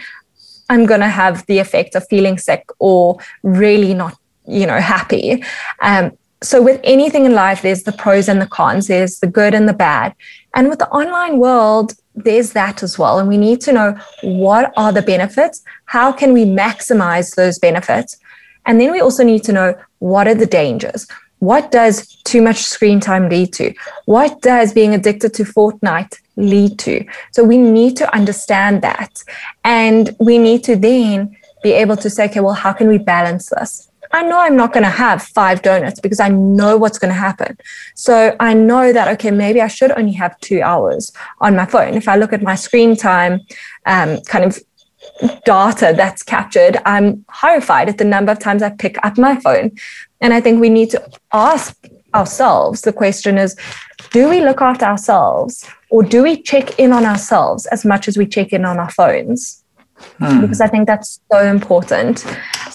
I'm 0.71 0.87
going 0.87 1.01
to 1.01 1.09
have 1.09 1.45
the 1.47 1.59
effect 1.59 1.95
of 1.95 2.07
feeling 2.09 2.39
sick 2.39 2.65
or 2.79 3.19
really 3.43 3.95
not 3.95 4.17
you 4.49 4.67
know 4.67 4.79
happy 4.79 5.43
um, 5.83 6.17
so 6.43 6.63
with 6.63 6.81
anything 6.85 7.25
in 7.25 7.35
life 7.35 7.63
there's 7.63 7.85
the 7.85 7.93
pros 7.93 8.29
and 8.29 8.41
the 8.41 8.47
cons. 8.47 8.89
There's 8.89 9.21
the 9.21 9.27
good 9.27 9.55
and 9.55 9.69
the 9.69 9.73
bad. 9.73 10.15
And 10.55 10.69
with 10.69 10.79
the 10.79 10.89
online 10.89 11.39
world 11.39 11.95
there's 12.15 12.53
that 12.53 12.83
as 12.83 12.99
well. 12.99 13.19
And 13.19 13.29
we 13.29 13.37
need 13.37 13.61
to 13.63 13.73
know 13.73 13.99
what 14.23 14.73
are 14.77 14.93
the 14.93 15.03
benefits? 15.03 15.63
How 15.85 16.13
can 16.13 16.33
we 16.33 16.45
maximize 16.45 17.35
those 17.35 17.59
benefits? 17.59 18.17
And 18.65 18.81
then 18.81 18.91
we 18.91 19.01
also 19.01 19.23
need 19.23 19.45
to 19.45 19.53
know 19.53 19.75
what 19.99 20.27
are 20.27 20.35
the 20.35 20.47
dangers? 20.47 21.07
What 21.41 21.71
does 21.71 22.17
too 22.25 22.41
much 22.41 22.65
screen 22.65 23.01
time 23.01 23.29
lead 23.29 23.53
to? 23.55 23.75
What 24.07 24.41
does 24.41 24.73
being 24.73 24.95
addicted 24.95 25.35
to 25.35 25.45
fortnite 25.45 26.19
lead 26.37 26.79
to? 26.81 27.05
So 27.33 27.45
we 27.45 27.59
need 27.59 27.97
to 27.99 28.15
understand 28.15 28.83
that. 28.83 29.23
And 29.63 30.17
we 30.19 30.39
need 30.39 30.65
to 30.65 30.77
then 30.77 31.37
be 31.63 31.73
able 31.73 31.97
to 31.97 32.09
say 32.09 32.27
okay 32.27 32.41
well 32.41 32.55
how 32.55 32.73
can 32.73 32.87
we 32.87 32.99
balance 32.99 33.51
this 33.51 33.91
I 34.13 34.23
know 34.23 34.39
I'm 34.39 34.57
not 34.57 34.73
going 34.73 34.85
to 34.85 34.91
have 34.91 35.23
five 35.23 35.63
donuts 35.63 36.01
because 36.01 36.21
I 36.21 36.29
know 36.29 36.77
what's 36.77 36.99
going 36.99 37.13
to 37.13 37.19
happen. 37.19 37.57
So 37.95 38.37
I 38.41 38.55
know 38.55 38.93
that, 38.93 39.09
okay, 39.15 39.31
maybe 39.31 39.61
I 39.61 39.69
should 39.69 39.93
only 39.93 40.13
have 40.13 40.39
two 40.41 40.63
hours 40.63 41.13
on 41.41 41.57
my 41.57 41.67
phone. 41.67 41.95
If 41.95 42.09
I 42.09 42.17
look 42.17 42.33
at 42.33 42.43
my 42.43 42.55
screen 42.55 42.97
time, 42.97 43.41
um, 43.87 44.21
kind 44.23 44.45
of 44.45 44.59
data 45.45 45.95
that's 45.97 46.23
captured, 46.23 46.79
I'm 46.85 47.25
horrified 47.31 47.89
at 47.89 47.99
the 47.99 48.05
number 48.05 48.33
of 48.33 48.39
times 48.39 48.63
I 48.63 48.71
pick 48.71 48.97
up 49.05 49.19
my 49.19 49.37
phone. 49.41 49.73
And 50.21 50.33
I 50.33 50.41
think 50.41 50.61
we 50.61 50.71
need 50.71 50.91
to 50.91 51.11
ask 51.33 51.77
ourselves 52.15 52.81
the 52.83 52.93
question 52.93 53.37
is 53.37 53.55
do 54.11 54.29
we 54.29 54.41
look 54.41 54.63
after 54.63 54.87
ourselves 54.87 55.69
or 55.91 56.03
do 56.03 56.23
we 56.23 56.41
check 56.41 56.79
in 56.79 56.93
on 56.93 57.05
ourselves 57.05 57.67
as 57.67 57.85
much 57.85 58.09
as 58.09 58.17
we 58.17 58.27
check 58.27 58.53
in 58.53 58.65
on 58.65 58.79
our 58.79 58.91
phones? 58.91 59.63
Hmm. 60.19 60.41
Because 60.41 60.61
I 60.61 60.69
think 60.69 60.87
that's 60.87 61.21
so 61.31 61.39
important 61.41 62.25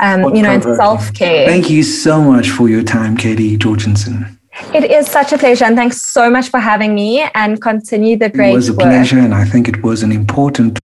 um, 0.01 0.35
you 0.35 0.41
know, 0.41 0.51
and 0.51 0.63
self 0.63 1.13
care. 1.13 1.47
Thank 1.47 1.69
you 1.69 1.83
so 1.83 2.21
much 2.21 2.49
for 2.49 2.67
your 2.67 2.83
time, 2.83 3.15
Cayley 3.15 3.57
Jorgensen. 3.57 4.39
It 4.73 4.91
is 4.91 5.07
such 5.07 5.31
a 5.31 5.37
pleasure, 5.37 5.65
and 5.65 5.75
thanks 5.75 6.01
so 6.01 6.29
much 6.29 6.49
for 6.49 6.59
having 6.59 6.93
me. 6.93 7.21
And 7.35 7.61
continue 7.61 8.17
the 8.17 8.29
great. 8.29 8.51
It 8.51 8.55
was 8.55 8.69
a 8.69 8.73
work. 8.73 8.81
pleasure, 8.81 9.19
and 9.19 9.33
I 9.33 9.45
think 9.45 9.67
it 9.67 9.83
was 9.83 10.03
an 10.03 10.11
important 10.11 10.79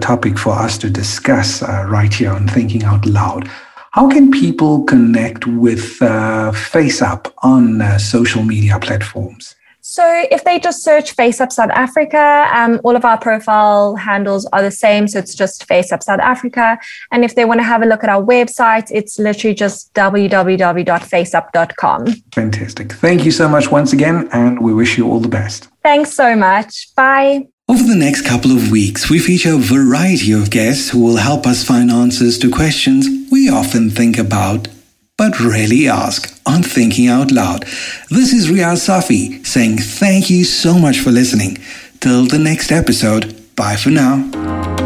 topic 0.00 0.38
for 0.38 0.52
us 0.52 0.76
to 0.78 0.90
discuss 0.90 1.62
uh, 1.62 1.86
right 1.88 2.12
here 2.12 2.30
on 2.30 2.46
Thinking 2.48 2.84
Out 2.84 3.06
Loud. 3.06 3.48
How 3.92 4.10
can 4.10 4.30
people 4.30 4.84
connect 4.84 5.46
with 5.46 6.02
uh, 6.02 6.52
FaceUp 6.52 7.32
on 7.42 7.80
uh, 7.80 7.96
social 7.96 8.42
media 8.42 8.78
platforms? 8.78 9.55
So 9.96 10.24
if 10.30 10.44
they 10.44 10.58
just 10.58 10.84
search 10.84 11.12
Face 11.12 11.40
Up 11.40 11.50
South 11.50 11.70
Africa, 11.70 12.50
um, 12.52 12.78
all 12.84 12.96
of 12.96 13.06
our 13.06 13.16
profile 13.16 13.96
handles 13.96 14.44
are 14.52 14.60
the 14.60 14.70
same. 14.70 15.08
So 15.08 15.20
it's 15.20 15.34
just 15.34 15.64
Face 15.64 15.90
Up 15.90 16.02
South 16.02 16.20
Africa. 16.20 16.78
And 17.12 17.24
if 17.24 17.34
they 17.34 17.46
want 17.46 17.60
to 17.60 17.64
have 17.64 17.80
a 17.80 17.86
look 17.86 18.04
at 18.04 18.10
our 18.10 18.22
website, 18.22 18.90
it's 18.90 19.18
literally 19.18 19.54
just 19.54 19.94
www.faceup.com. 19.94 22.06
Fantastic. 22.34 22.92
Thank 22.92 23.24
you 23.24 23.30
so 23.30 23.48
much 23.48 23.70
once 23.70 23.94
again, 23.94 24.28
and 24.32 24.60
we 24.60 24.74
wish 24.74 24.98
you 24.98 25.08
all 25.08 25.20
the 25.20 25.28
best. 25.28 25.68
Thanks 25.82 26.12
so 26.12 26.36
much. 26.36 26.94
Bye. 26.94 27.46
Over 27.66 27.82
the 27.82 27.96
next 27.96 28.26
couple 28.26 28.50
of 28.50 28.70
weeks, 28.70 29.08
we 29.08 29.18
feature 29.18 29.54
a 29.54 29.56
variety 29.56 30.32
of 30.32 30.50
guests 30.50 30.90
who 30.90 31.02
will 31.02 31.16
help 31.16 31.46
us 31.46 31.64
find 31.64 31.90
answers 31.90 32.38
to 32.40 32.50
questions 32.50 33.06
we 33.32 33.48
often 33.48 33.88
think 33.88 34.18
about 34.18 34.68
but 35.16 35.40
really 35.40 35.88
ask 35.88 36.38
on 36.44 36.62
Thinking 36.62 37.08
Out 37.08 37.30
Loud. 37.30 37.62
This 38.10 38.32
is 38.32 38.48
Riaz 38.48 38.86
Safi 38.86 39.44
saying 39.46 39.78
thank 39.78 40.28
you 40.28 40.44
so 40.44 40.78
much 40.78 41.00
for 41.00 41.10
listening. 41.10 41.58
Till 42.00 42.26
the 42.26 42.38
next 42.38 42.70
episode, 42.70 43.34
bye 43.56 43.76
for 43.76 43.90
now. 43.90 44.85